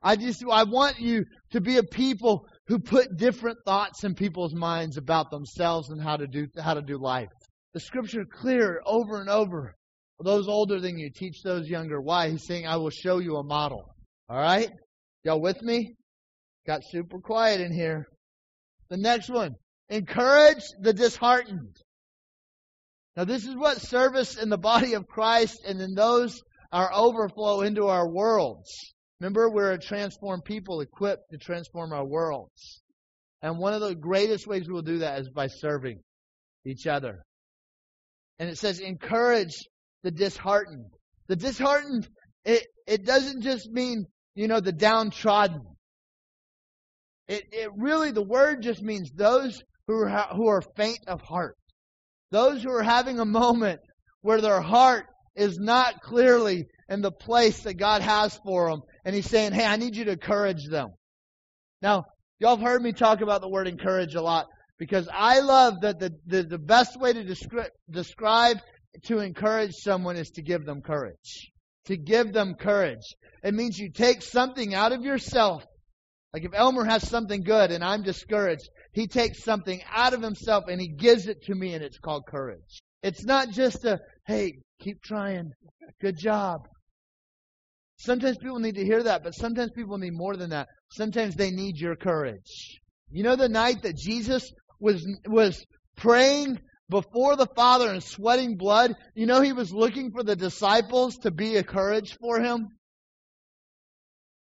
[0.04, 4.54] I just I want you to be a people who put different thoughts in people's
[4.54, 7.30] minds about themselves and how to do how to do life.
[7.74, 9.76] The scripture clear over and over.
[10.24, 12.00] Those older than you, teach those younger.
[12.00, 12.30] Why?
[12.30, 13.96] He's saying, I will show you a model.
[14.30, 14.70] All right?
[15.24, 15.96] Y'all with me?
[16.68, 18.06] Got super quiet in here.
[18.90, 19.56] The next one.
[19.90, 21.76] Encourage the disheartened.
[23.18, 26.40] Now this is what service in the body of Christ and in those
[26.72, 28.70] our overflow into our worlds.
[29.20, 32.82] Remember, we're a transformed people equipped to transform our worlds.
[33.42, 36.00] And one of the greatest ways we will do that is by serving
[36.66, 37.24] each other.
[38.42, 39.54] And it says, encourage
[40.02, 40.88] the disheartened.
[41.28, 42.10] The disheartened,
[42.44, 45.62] it, it doesn't just mean, you know, the downtrodden.
[47.28, 51.56] It, it really, the word just means those who are, who are faint of heart.
[52.32, 53.80] Those who are having a moment
[54.22, 58.82] where their heart is not clearly in the place that God has for them.
[59.06, 60.88] And He's saying, hey, I need you to encourage them.
[61.84, 62.06] Now,
[62.40, 64.48] y'all have heard me talk about the word encourage a lot
[64.82, 68.58] because I love that the, the, the best way to descri- describe
[69.04, 71.52] to encourage someone is to give them courage.
[71.86, 73.14] To give them courage.
[73.44, 75.64] It means you take something out of yourself.
[76.34, 80.64] Like if Elmer has something good and I'm discouraged, he takes something out of himself
[80.68, 82.82] and he gives it to me and it's called courage.
[83.04, 85.52] It's not just a, hey, keep trying.
[86.02, 86.62] Good job.
[87.98, 90.70] Sometimes people need to hear that, but sometimes people need more than that.
[90.94, 92.80] Sometimes they need your courage.
[93.12, 94.52] You know the night that Jesus
[94.82, 95.66] was was
[95.96, 96.60] praying
[96.90, 101.32] before the Father and sweating blood, you know he was looking for the disciples to
[101.32, 102.68] be a courage for him?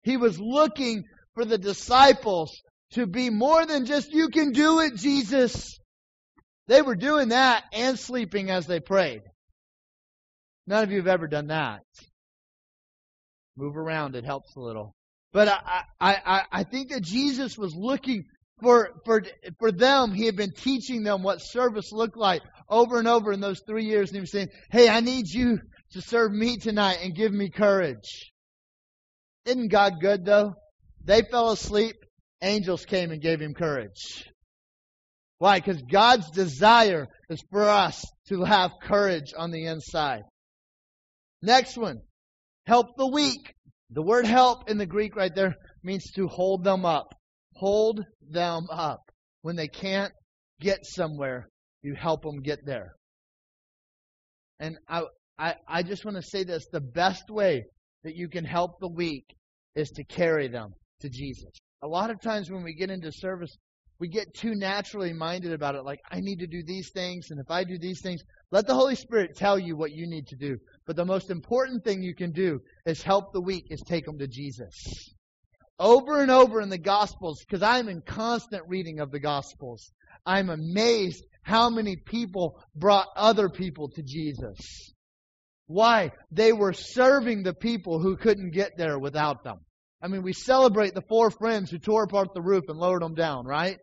[0.03, 1.03] He was looking
[1.35, 2.61] for the disciples
[2.93, 5.79] to be more than just, you can do it, Jesus.
[6.67, 9.21] They were doing that and sleeping as they prayed.
[10.67, 11.81] None of you have ever done that.
[13.57, 14.95] Move around, it helps a little.
[15.33, 18.25] But I, I, I, I think that Jesus was looking
[18.61, 19.23] for, for,
[19.59, 23.41] for them, he had been teaching them what service looked like over and over in
[23.41, 25.59] those three years, and he was saying, Hey, I need you
[25.91, 28.31] to serve me tonight and give me courage.
[29.45, 30.53] Isn't God good though?
[31.03, 31.95] They fell asleep,
[32.41, 34.29] angels came and gave him courage.
[35.39, 35.59] Why?
[35.59, 40.21] Because God's desire is for us to have courage on the inside.
[41.41, 42.01] Next one,
[42.67, 43.55] help the weak.
[43.89, 47.15] The word help in the Greek right there means to hold them up.
[47.61, 49.11] Hold them up.
[49.43, 50.11] When they can't
[50.59, 51.47] get somewhere,
[51.83, 52.95] you help them get there.
[54.59, 55.03] And I,
[55.37, 57.65] I, I just want to say this the best way
[58.03, 59.25] that you can help the weak
[59.75, 61.51] is to carry them to Jesus.
[61.83, 63.55] A lot of times when we get into service,
[63.99, 67.39] we get too naturally minded about it, like, I need to do these things, and
[67.39, 70.35] if I do these things, let the Holy Spirit tell you what you need to
[70.35, 70.57] do.
[70.87, 74.17] But the most important thing you can do is help the weak, is take them
[74.17, 74.73] to Jesus.
[75.81, 79.91] Over and over in the Gospels, because I'm in constant reading of the Gospels,
[80.27, 84.93] I'm amazed how many people brought other people to Jesus.
[85.65, 86.11] Why?
[86.29, 89.57] They were serving the people who couldn't get there without them.
[90.03, 93.15] I mean, we celebrate the four friends who tore apart the roof and lowered them
[93.15, 93.79] down, right?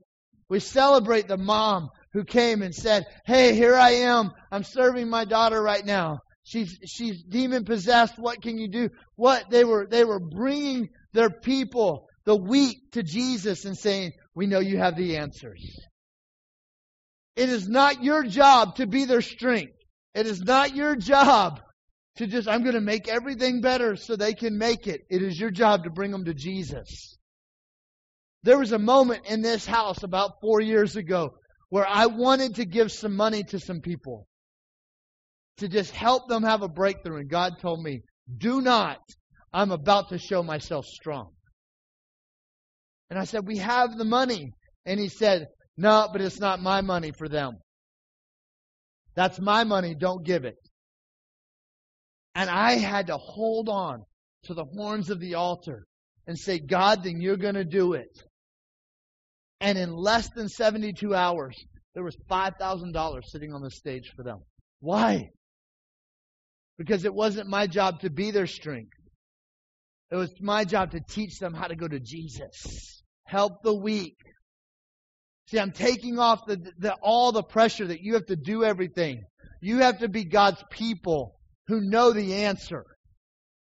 [0.48, 4.30] We celebrate the mom who came and said, Hey, here I am.
[4.52, 6.20] I'm serving my daughter right now.
[6.44, 8.18] She's, she's demon possessed.
[8.18, 8.90] What can you do?
[9.16, 9.50] What?
[9.50, 14.60] They were, they were bringing their people, the weak, to Jesus and saying, We know
[14.60, 15.78] you have the answers.
[17.36, 19.74] It is not your job to be their strength.
[20.14, 21.60] It is not your job
[22.16, 25.02] to just, I'm going to make everything better so they can make it.
[25.08, 27.16] It is your job to bring them to Jesus.
[28.42, 31.34] There was a moment in this house about four years ago
[31.68, 34.26] where I wanted to give some money to some people
[35.58, 37.20] to just help them have a breakthrough.
[37.20, 38.02] And God told me,
[38.36, 38.98] do not.
[39.52, 41.30] I'm about to show myself strong.
[43.10, 44.52] And I said, we have the money.
[44.84, 45.46] And he said,
[45.76, 47.54] no, but it's not my money for them.
[49.14, 49.94] That's my money.
[49.94, 50.56] Don't give it.
[52.34, 54.02] And I had to hold on
[54.44, 55.84] to the horns of the altar
[56.26, 58.10] and say, God, then you're going to do it.
[59.60, 61.56] And in less than 72 hours,
[61.94, 64.38] there was $5,000 sitting on the stage for them.
[64.80, 65.30] Why?
[66.76, 68.92] Because it wasn't my job to be their strength.
[70.10, 73.02] It was my job to teach them how to go to Jesus.
[73.24, 74.16] Help the weak.
[75.48, 79.24] See, I'm taking off the, the, all the pressure that you have to do everything.
[79.60, 82.84] You have to be God's people who know the answer.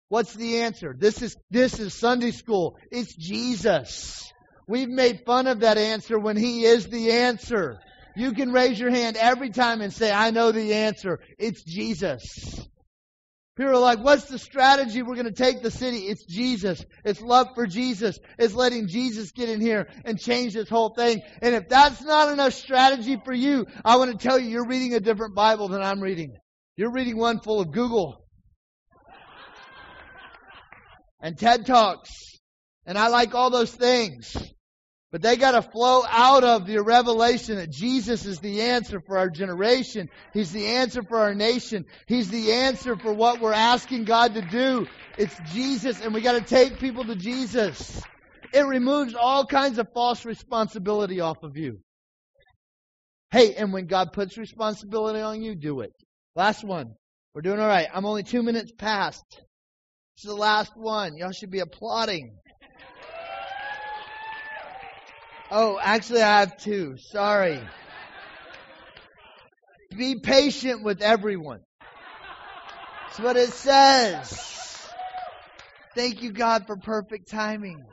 [0.09, 0.95] What's the answer?
[0.97, 2.77] This is, this is Sunday school.
[2.91, 4.31] It's Jesus.
[4.67, 7.79] We've made fun of that answer when He is the answer.
[8.15, 11.19] You can raise your hand every time and say, I know the answer.
[11.38, 12.65] It's Jesus.
[13.55, 15.99] People are like, what's the strategy we're going to take the city?
[15.99, 16.83] It's Jesus.
[17.05, 18.19] It's love for Jesus.
[18.37, 21.21] It's letting Jesus get in here and change this whole thing.
[21.41, 24.93] And if that's not enough strategy for you, I want to tell you, you're reading
[24.93, 26.35] a different Bible than I'm reading.
[26.75, 28.25] You're reading one full of Google
[31.21, 32.11] and TED Talks.
[32.85, 34.35] And I like all those things.
[35.16, 39.18] But they got to flow out of the revelation that Jesus is the answer for
[39.18, 40.09] our generation.
[40.34, 41.86] He's the answer for our nation.
[42.05, 44.89] He's the answer for what we're asking God to do.
[45.18, 48.01] It's Jesus, and we got to take people to Jesus.
[48.51, 51.80] It removes all kinds of false responsibility off of you.
[53.32, 55.93] Hey, and when God puts responsibility on you, do it.
[56.36, 56.93] Last one.
[57.34, 57.88] We're doing all right.
[57.93, 59.24] I'm only two minutes past.
[59.30, 61.16] This is the last one.
[61.16, 62.36] Y'all should be applauding.
[65.51, 66.97] Oh, actually, I have two.
[66.97, 67.59] Sorry.
[69.95, 71.59] Be patient with everyone.
[73.07, 74.89] That's what it says.
[75.93, 77.85] Thank you, God, for perfect timing.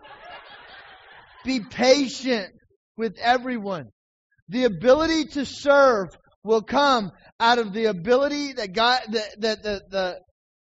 [1.45, 2.53] Be patient
[2.97, 3.91] with everyone.
[4.49, 6.09] The ability to serve
[6.43, 10.19] will come out of the ability that God, that, that the, the,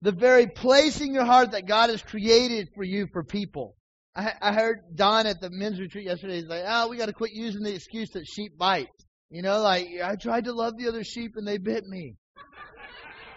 [0.02, 3.74] the very place in your heart that God has created for you for people.
[4.16, 6.36] I, I heard Don at the men's retreat yesterday.
[6.36, 8.88] He's like, "Oh, we got to quit using the excuse that sheep bite."
[9.30, 12.16] You know, like I tried to love the other sheep and they bit me.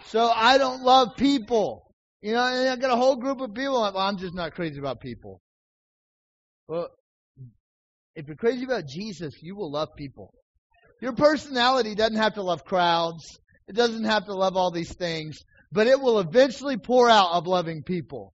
[0.06, 1.86] So I don't love people.
[2.22, 3.80] You know, and I got a whole group of people.
[3.80, 5.42] Like, well, I'm just not crazy about people.
[6.68, 6.90] Well,
[8.16, 10.34] if you're crazy about Jesus, you will love people.
[11.02, 13.40] Your personality doesn't have to love crowds.
[13.68, 15.40] It doesn't have to love all these things,
[15.72, 18.34] but it will eventually pour out of loving people.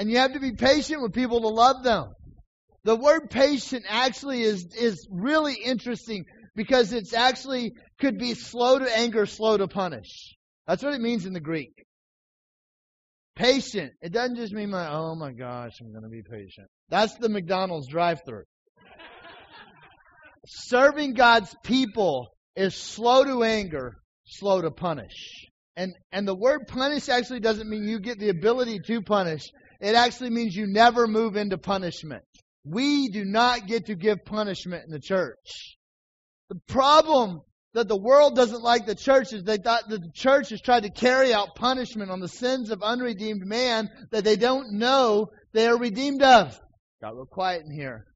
[0.00, 2.14] And you have to be patient with people to love them.
[2.84, 6.24] The word patient actually is, is really interesting
[6.56, 10.38] because it's actually could be slow to anger, slow to punish.
[10.66, 11.84] That's what it means in the Greek.
[13.36, 13.92] Patient.
[14.00, 16.68] It doesn't just mean like, oh my gosh, I'm going to be patient.
[16.88, 18.44] That's the McDonald's drive through.
[20.46, 25.46] Serving God's people is slow to anger, slow to punish.
[25.76, 29.50] And and the word punish actually doesn't mean you get the ability to punish.
[29.80, 32.24] It actually means you never move into punishment.
[32.64, 35.78] We do not get to give punishment in the church.
[36.50, 37.40] The problem
[37.72, 40.82] that the world doesn't like the church is they thought that the church has tried
[40.82, 45.66] to carry out punishment on the sins of unredeemed man that they don't know they
[45.66, 46.60] are redeemed of.
[47.00, 48.06] Got real quiet in here.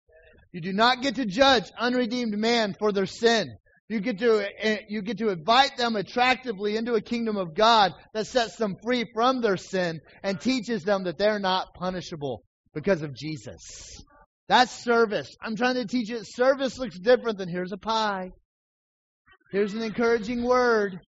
[0.53, 3.57] You do not get to judge unredeemed man for their sin.
[3.89, 7.93] You get to eh, you get to invite them attractively into a kingdom of God
[8.15, 13.03] that sets them free from their sin and teaches them that they're not punishable because
[13.03, 14.03] of Jesus.
[14.49, 15.35] That's service.
[15.43, 16.27] I'm trying to teach it.
[16.27, 18.33] Service looks different than here's a pie.
[19.53, 20.99] Here's an encouraging word.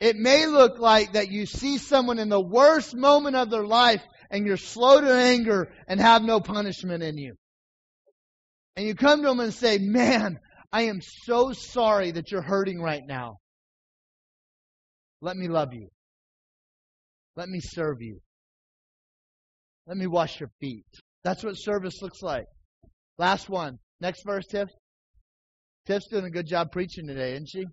[0.00, 4.02] It may look like that you see someone in the worst moment of their life
[4.30, 7.34] and you're slow to anger and have no punishment in you.
[8.76, 10.38] And you come to them and say, Man,
[10.72, 13.38] I am so sorry that you're hurting right now.
[15.20, 15.88] Let me love you.
[17.36, 18.20] Let me serve you.
[19.86, 20.84] Let me wash your feet.
[21.24, 22.44] That's what service looks like.
[23.16, 23.78] Last one.
[24.00, 24.68] Next verse, Tiff.
[25.86, 27.64] Tiff's doing a good job preaching today, isn't she?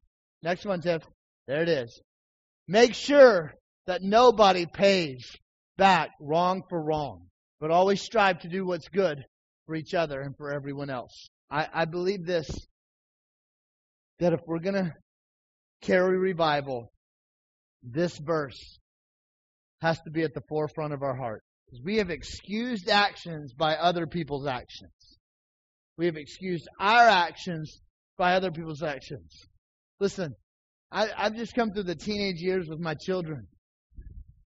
[0.41, 1.03] Next one, Tiff.
[1.47, 2.01] There it is.
[2.67, 3.53] Make sure
[3.85, 5.23] that nobody pays
[5.77, 7.27] back wrong for wrong,
[7.59, 9.23] but always strive to do what's good
[9.65, 11.27] for each other and for everyone else.
[11.51, 12.49] I, I believe this
[14.19, 14.93] that if we're going to
[15.81, 16.91] carry revival,
[17.83, 18.79] this verse
[19.81, 21.43] has to be at the forefront of our heart.
[21.65, 24.91] Because we have excused actions by other people's actions.
[25.97, 27.81] We have excused our actions
[28.17, 29.31] by other people's actions.
[29.99, 30.35] Listen,
[30.91, 33.47] I, I've just come through the teenage years with my children.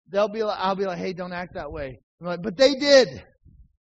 [0.09, 1.99] They'll be like, I'll be like, hey, don't act that way.
[2.19, 3.23] I'm like, but they did.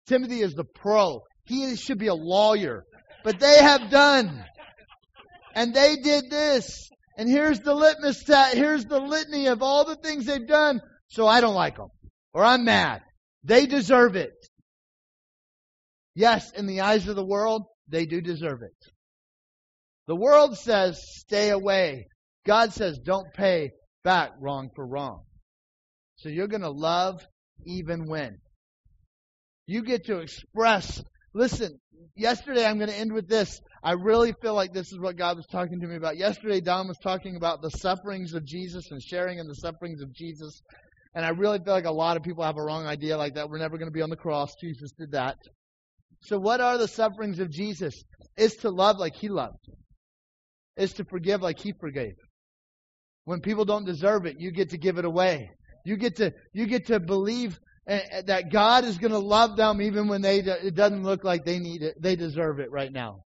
[0.07, 1.21] Timothy is the pro.
[1.45, 2.85] He should be a lawyer.
[3.25, 4.45] But they have done
[5.59, 6.89] and they did this.
[7.17, 8.55] And here's the litmus test.
[8.55, 10.81] Here's the litany of all the things they've done.
[11.09, 11.89] So I don't like them.
[12.33, 13.03] Or I'm mad.
[13.43, 14.35] They deserve it.
[16.15, 18.93] Yes, in the eyes of the world, they do deserve it.
[20.07, 22.07] The world says, stay away.
[22.47, 23.73] God says, don't pay
[24.05, 25.25] back wrong for wrong.
[26.19, 27.27] So you're going to love
[27.67, 28.39] even when.
[29.67, 31.03] You get to express.
[31.35, 31.81] Listen,
[32.17, 33.61] yesterday I'm going to end with this.
[33.83, 36.17] I really feel like this is what God was talking to me about.
[36.17, 40.13] Yesterday, Don was talking about the sufferings of Jesus and sharing in the sufferings of
[40.13, 40.61] Jesus.
[41.15, 43.49] And I really feel like a lot of people have a wrong idea like that.
[43.49, 44.55] We're never going to be on the cross.
[44.61, 45.37] Jesus did that.
[46.23, 47.95] So, what are the sufferings of Jesus?
[48.37, 49.69] Is to love like he loved,
[50.77, 52.17] is to forgive like he forgave.
[53.25, 55.51] When people don't deserve it, you get to give it away.
[55.85, 57.59] You get to you get to believe
[57.89, 61.59] that God is going to love them even when they it doesn't look like they
[61.59, 63.25] need it, they deserve it right now.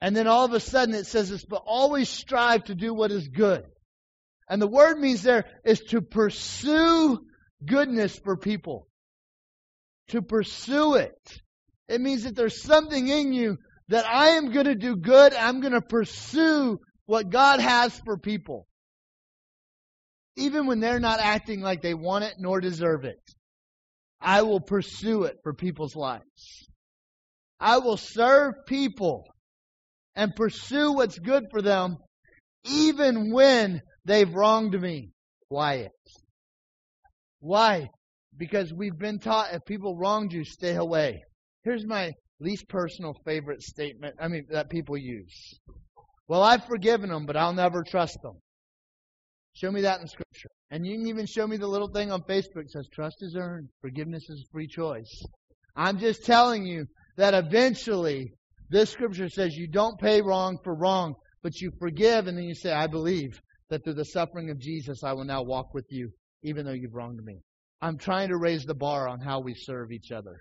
[0.00, 3.10] And then all of a sudden it says this, but always strive to do what
[3.10, 3.64] is good.
[4.48, 7.18] And the word means there is to pursue
[7.64, 8.86] goodness for people.
[10.08, 11.40] To pursue it.
[11.88, 13.56] It means that there's something in you
[13.88, 15.34] that I am going to do good.
[15.34, 18.66] I'm going to pursue what God has for people.
[20.36, 23.20] Even when they're not acting like they want it nor deserve it.
[24.20, 26.68] I will pursue it for people's lives.
[27.60, 29.24] I will serve people
[30.16, 31.96] and pursue what's good for them,
[32.64, 35.10] even when they've wronged me.
[35.48, 35.88] Why?
[37.40, 37.88] Why?
[38.36, 41.22] Because we've been taught if people wronged you, stay away.
[41.62, 45.58] Here's my least personal favorite statement, I mean, that people use.
[46.26, 48.40] Well, I've forgiven them, but I'll never trust them.
[49.54, 50.50] Show me that in Scripture.
[50.70, 53.36] And you can even show me the little thing on Facebook that says, trust is
[53.36, 55.24] earned, forgiveness is a free choice.
[55.76, 56.86] I'm just telling you
[57.16, 58.32] that eventually
[58.70, 62.54] this scripture says you don't pay wrong for wrong, but you forgive, and then you
[62.54, 63.38] say, I believe
[63.70, 66.10] that through the suffering of Jesus, I will now walk with you,
[66.42, 67.40] even though you've wronged me.
[67.80, 70.40] I'm trying to raise the bar on how we serve each other.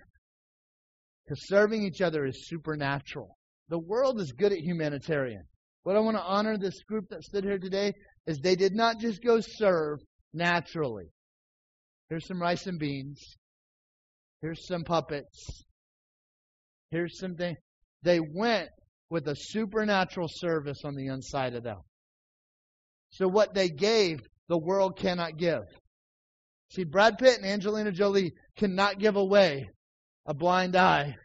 [1.26, 3.38] Because serving each other is supernatural.
[3.70, 5.44] The world is good at humanitarian.
[5.84, 7.94] What I want to honor this group that stood here today
[8.28, 10.00] is they did not just go serve
[10.34, 11.12] naturally.
[12.10, 13.22] Here's some rice and beans.
[14.42, 15.64] Here's some puppets.
[16.92, 17.56] Here's something.
[18.04, 18.70] They went
[19.10, 21.80] with a supernatural service on the inside of them.
[23.12, 24.20] So what they gave,
[24.50, 25.62] the world cannot give.
[26.72, 29.70] See, Brad Pitt and Angelina Jolie cannot give away
[30.26, 31.16] a blind eye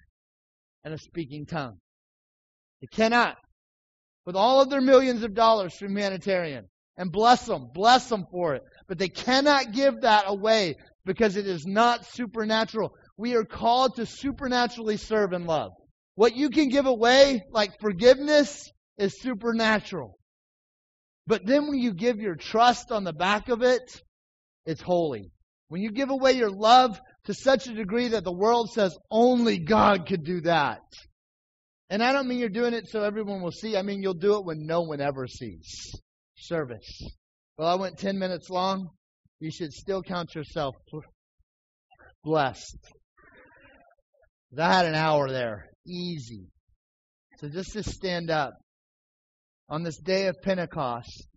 [0.84, 1.78] and a speaking tongue.
[2.80, 3.36] They cannot.
[4.26, 6.68] With all of their millions of dollars from humanitarian.
[6.98, 8.62] And bless them, bless them for it.
[8.88, 10.74] But they cannot give that away
[11.06, 12.92] because it is not supernatural.
[13.16, 15.70] We are called to supernaturally serve and love.
[16.16, 18.68] What you can give away, like forgiveness,
[18.98, 20.18] is supernatural.
[21.28, 24.02] But then when you give your trust on the back of it,
[24.66, 25.30] it's holy.
[25.68, 29.58] When you give away your love to such a degree that the world says only
[29.58, 30.80] God could do that.
[31.90, 33.76] And I don't mean you're doing it so everyone will see.
[33.76, 35.92] I mean you'll do it when no one ever sees.
[36.40, 37.02] Service.
[37.56, 38.90] Well, I went 10 minutes long.
[39.40, 40.74] You should still count yourself
[42.24, 42.76] blessed.
[44.58, 45.66] I had an hour there.
[45.86, 46.46] Easy.
[47.38, 48.54] So just to stand up
[49.68, 51.28] on this day of Pentecost,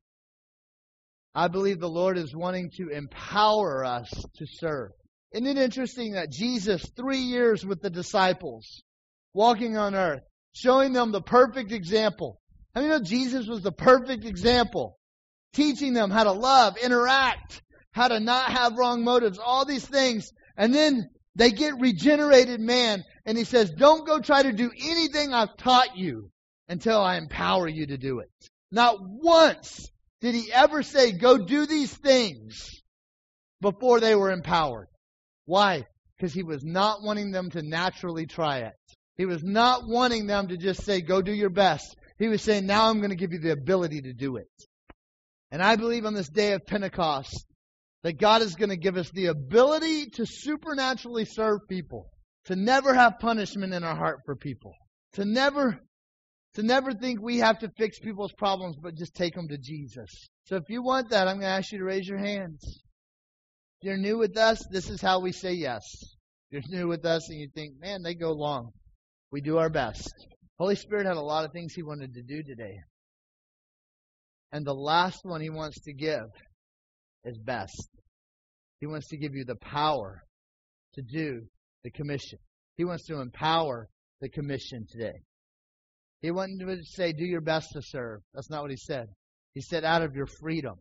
[1.33, 4.91] I believe the Lord is wanting to empower us to serve.
[5.31, 8.81] Isn't it interesting that Jesus, three years with the disciples,
[9.33, 10.23] walking on earth,
[10.53, 12.40] showing them the perfect example.
[12.73, 14.97] I many know Jesus was the perfect example?
[15.53, 17.61] Teaching them how to love, interact,
[17.91, 20.31] how to not have wrong motives, all these things.
[20.55, 25.33] And then they get regenerated man, and he says, Don't go try to do anything
[25.33, 26.31] I've taught you
[26.69, 28.29] until I empower you to do it.
[28.71, 29.89] Not once
[30.21, 32.81] did he ever say, Go do these things
[33.59, 34.87] before they were empowered.
[35.45, 35.85] Why?
[36.17, 38.73] Because he was not wanting them to naturally try it.
[39.17, 41.95] He was not wanting them to just say, Go do your best.
[42.21, 44.51] He was saying, Now I'm going to give you the ability to do it.
[45.49, 47.47] And I believe on this day of Pentecost
[48.03, 52.11] that God is going to give us the ability to supernaturally serve people,
[52.45, 54.75] to never have punishment in our heart for people,
[55.13, 55.79] to never
[56.53, 60.29] to never think we have to fix people's problems, but just take them to Jesus.
[60.43, 62.61] So if you want that, I'm going to ask you to raise your hands.
[63.79, 65.81] If you're new with us, this is how we say yes.
[66.51, 68.73] If you're new with us and you think, man, they go long,
[69.31, 70.13] we do our best.
[70.61, 72.81] Holy Spirit had a lot of things He wanted to do today.
[74.51, 76.27] And the last one He wants to give
[77.25, 77.89] is best.
[78.79, 80.21] He wants to give you the power
[80.93, 81.47] to do
[81.83, 82.37] the commission.
[82.77, 83.87] He wants to empower
[84.21, 85.23] the commission today.
[86.21, 88.19] He wasn't to say, do your best to serve.
[88.35, 89.07] That's not what he said.
[89.55, 90.75] He said, out of your freedom,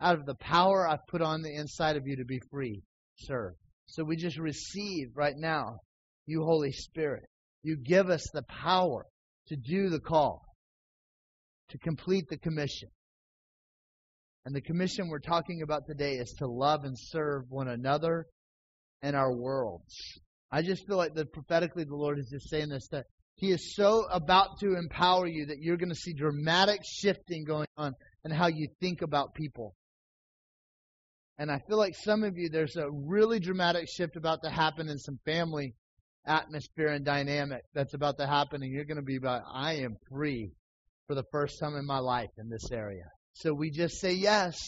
[0.00, 2.82] out of the power I've put on the inside of you to be free,
[3.20, 3.52] serve.
[3.86, 5.76] So we just receive right now,
[6.26, 7.29] you Holy Spirit.
[7.62, 9.06] You give us the power
[9.48, 10.42] to do the call,
[11.70, 12.88] to complete the commission.
[14.46, 18.26] And the commission we're talking about today is to love and serve one another
[19.02, 19.94] and our worlds.
[20.50, 23.06] I just feel like that prophetically the Lord is just saying this that
[23.36, 27.68] He is so about to empower you that you're going to see dramatic shifting going
[27.76, 27.94] on
[28.24, 29.74] in how you think about people.
[31.38, 34.88] And I feel like some of you, there's a really dramatic shift about to happen
[34.88, 35.74] in some family
[36.26, 39.96] atmosphere and dynamic that's about to happen, and you're going to be about, I am
[40.10, 40.50] free
[41.06, 43.04] for the first time in my life in this area.
[43.34, 44.58] So we just say yes.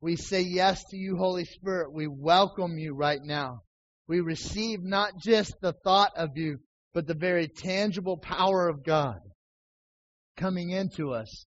[0.00, 1.92] We say yes to you, Holy Spirit.
[1.92, 3.60] We welcome you right now.
[4.06, 6.58] We receive not just the thought of you,
[6.92, 9.18] but the very tangible power of God
[10.36, 11.46] coming into us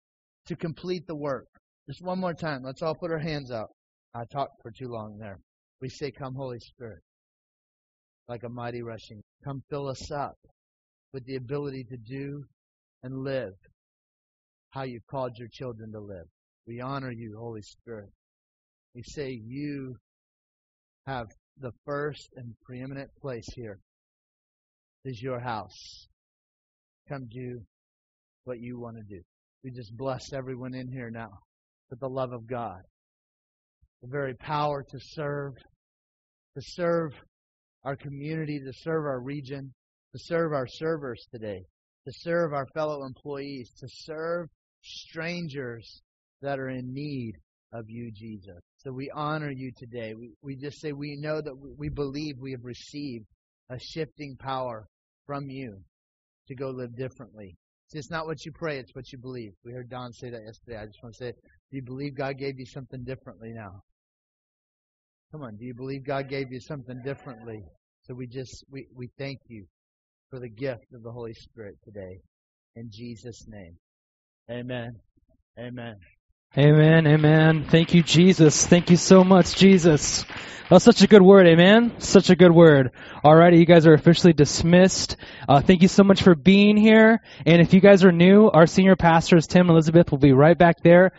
[0.46, 1.46] to complete the work.
[1.88, 2.62] Just one more time.
[2.62, 3.70] Let's all put our hands out.
[4.14, 5.38] I talked for too long there.
[5.80, 7.02] We say, Come, Holy Spirit,
[8.28, 9.22] like a mighty rushing.
[9.44, 10.36] Come fill us up
[11.12, 12.44] with the ability to do
[13.02, 13.52] and live
[14.70, 16.26] how you've called your children to live.
[16.66, 18.10] We honor you, Holy Spirit.
[18.94, 19.96] We say you
[21.06, 21.26] have
[21.58, 23.78] the first and preeminent place here
[25.04, 26.06] is your house.
[27.08, 27.60] Come do
[28.44, 29.20] what you want to do.
[29.64, 31.30] We just bless everyone in here now
[31.90, 32.80] with the love of God,
[34.00, 35.54] the very power to serve,
[36.56, 37.12] to serve
[37.84, 39.72] our community, to serve our region,
[40.12, 41.64] to serve our servers today,
[42.06, 44.48] to serve our fellow employees, to serve
[44.82, 46.02] strangers
[46.42, 47.34] that are in need
[47.72, 48.58] of you, Jesus.
[48.78, 50.14] So we honor you today.
[50.14, 53.26] We, we just say we know that we believe we have received
[53.70, 54.86] a shifting power
[55.26, 55.78] from you
[56.48, 57.56] to go live differently.
[57.94, 59.52] It's not what you pray, it's what you believe.
[59.64, 60.78] We heard Don say that yesterday.
[60.78, 61.32] I just want to say,
[61.70, 63.82] do you believe God gave you something differently now?
[65.32, 67.64] Come on, do you believe God gave you something differently?
[68.02, 69.64] So we just, we, we thank you
[70.28, 72.20] for the gift of the Holy Spirit today.
[72.76, 73.78] In Jesus' name.
[74.50, 74.96] Amen.
[75.58, 75.96] Amen.
[76.58, 77.06] Amen.
[77.06, 77.64] Amen.
[77.64, 78.66] Thank you, Jesus.
[78.66, 80.26] Thank you so much, Jesus.
[80.68, 81.46] That's such a good word.
[81.46, 81.98] Amen.
[81.98, 82.92] Such a good word.
[83.24, 85.16] Alrighty, you guys are officially dismissed.
[85.48, 87.22] Uh, thank you so much for being here.
[87.46, 90.56] And if you guys are new, our senior pastors, Tim and Elizabeth, will be right
[90.58, 91.12] back there.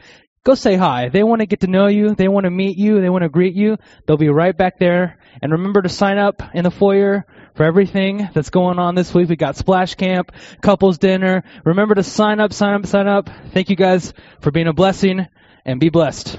[0.45, 1.07] Go say hi.
[1.07, 2.15] They want to get to know you.
[2.15, 2.99] They want to meet you.
[2.99, 3.77] They want to greet you.
[4.05, 5.17] They'll be right back there.
[5.41, 7.25] And remember to sign up in the foyer
[7.55, 9.29] for everything that's going on this week.
[9.29, 11.43] We got Splash Camp, couples dinner.
[11.63, 13.29] Remember to sign up, sign up, sign up.
[13.53, 15.27] Thank you guys for being a blessing
[15.63, 16.37] and be blessed.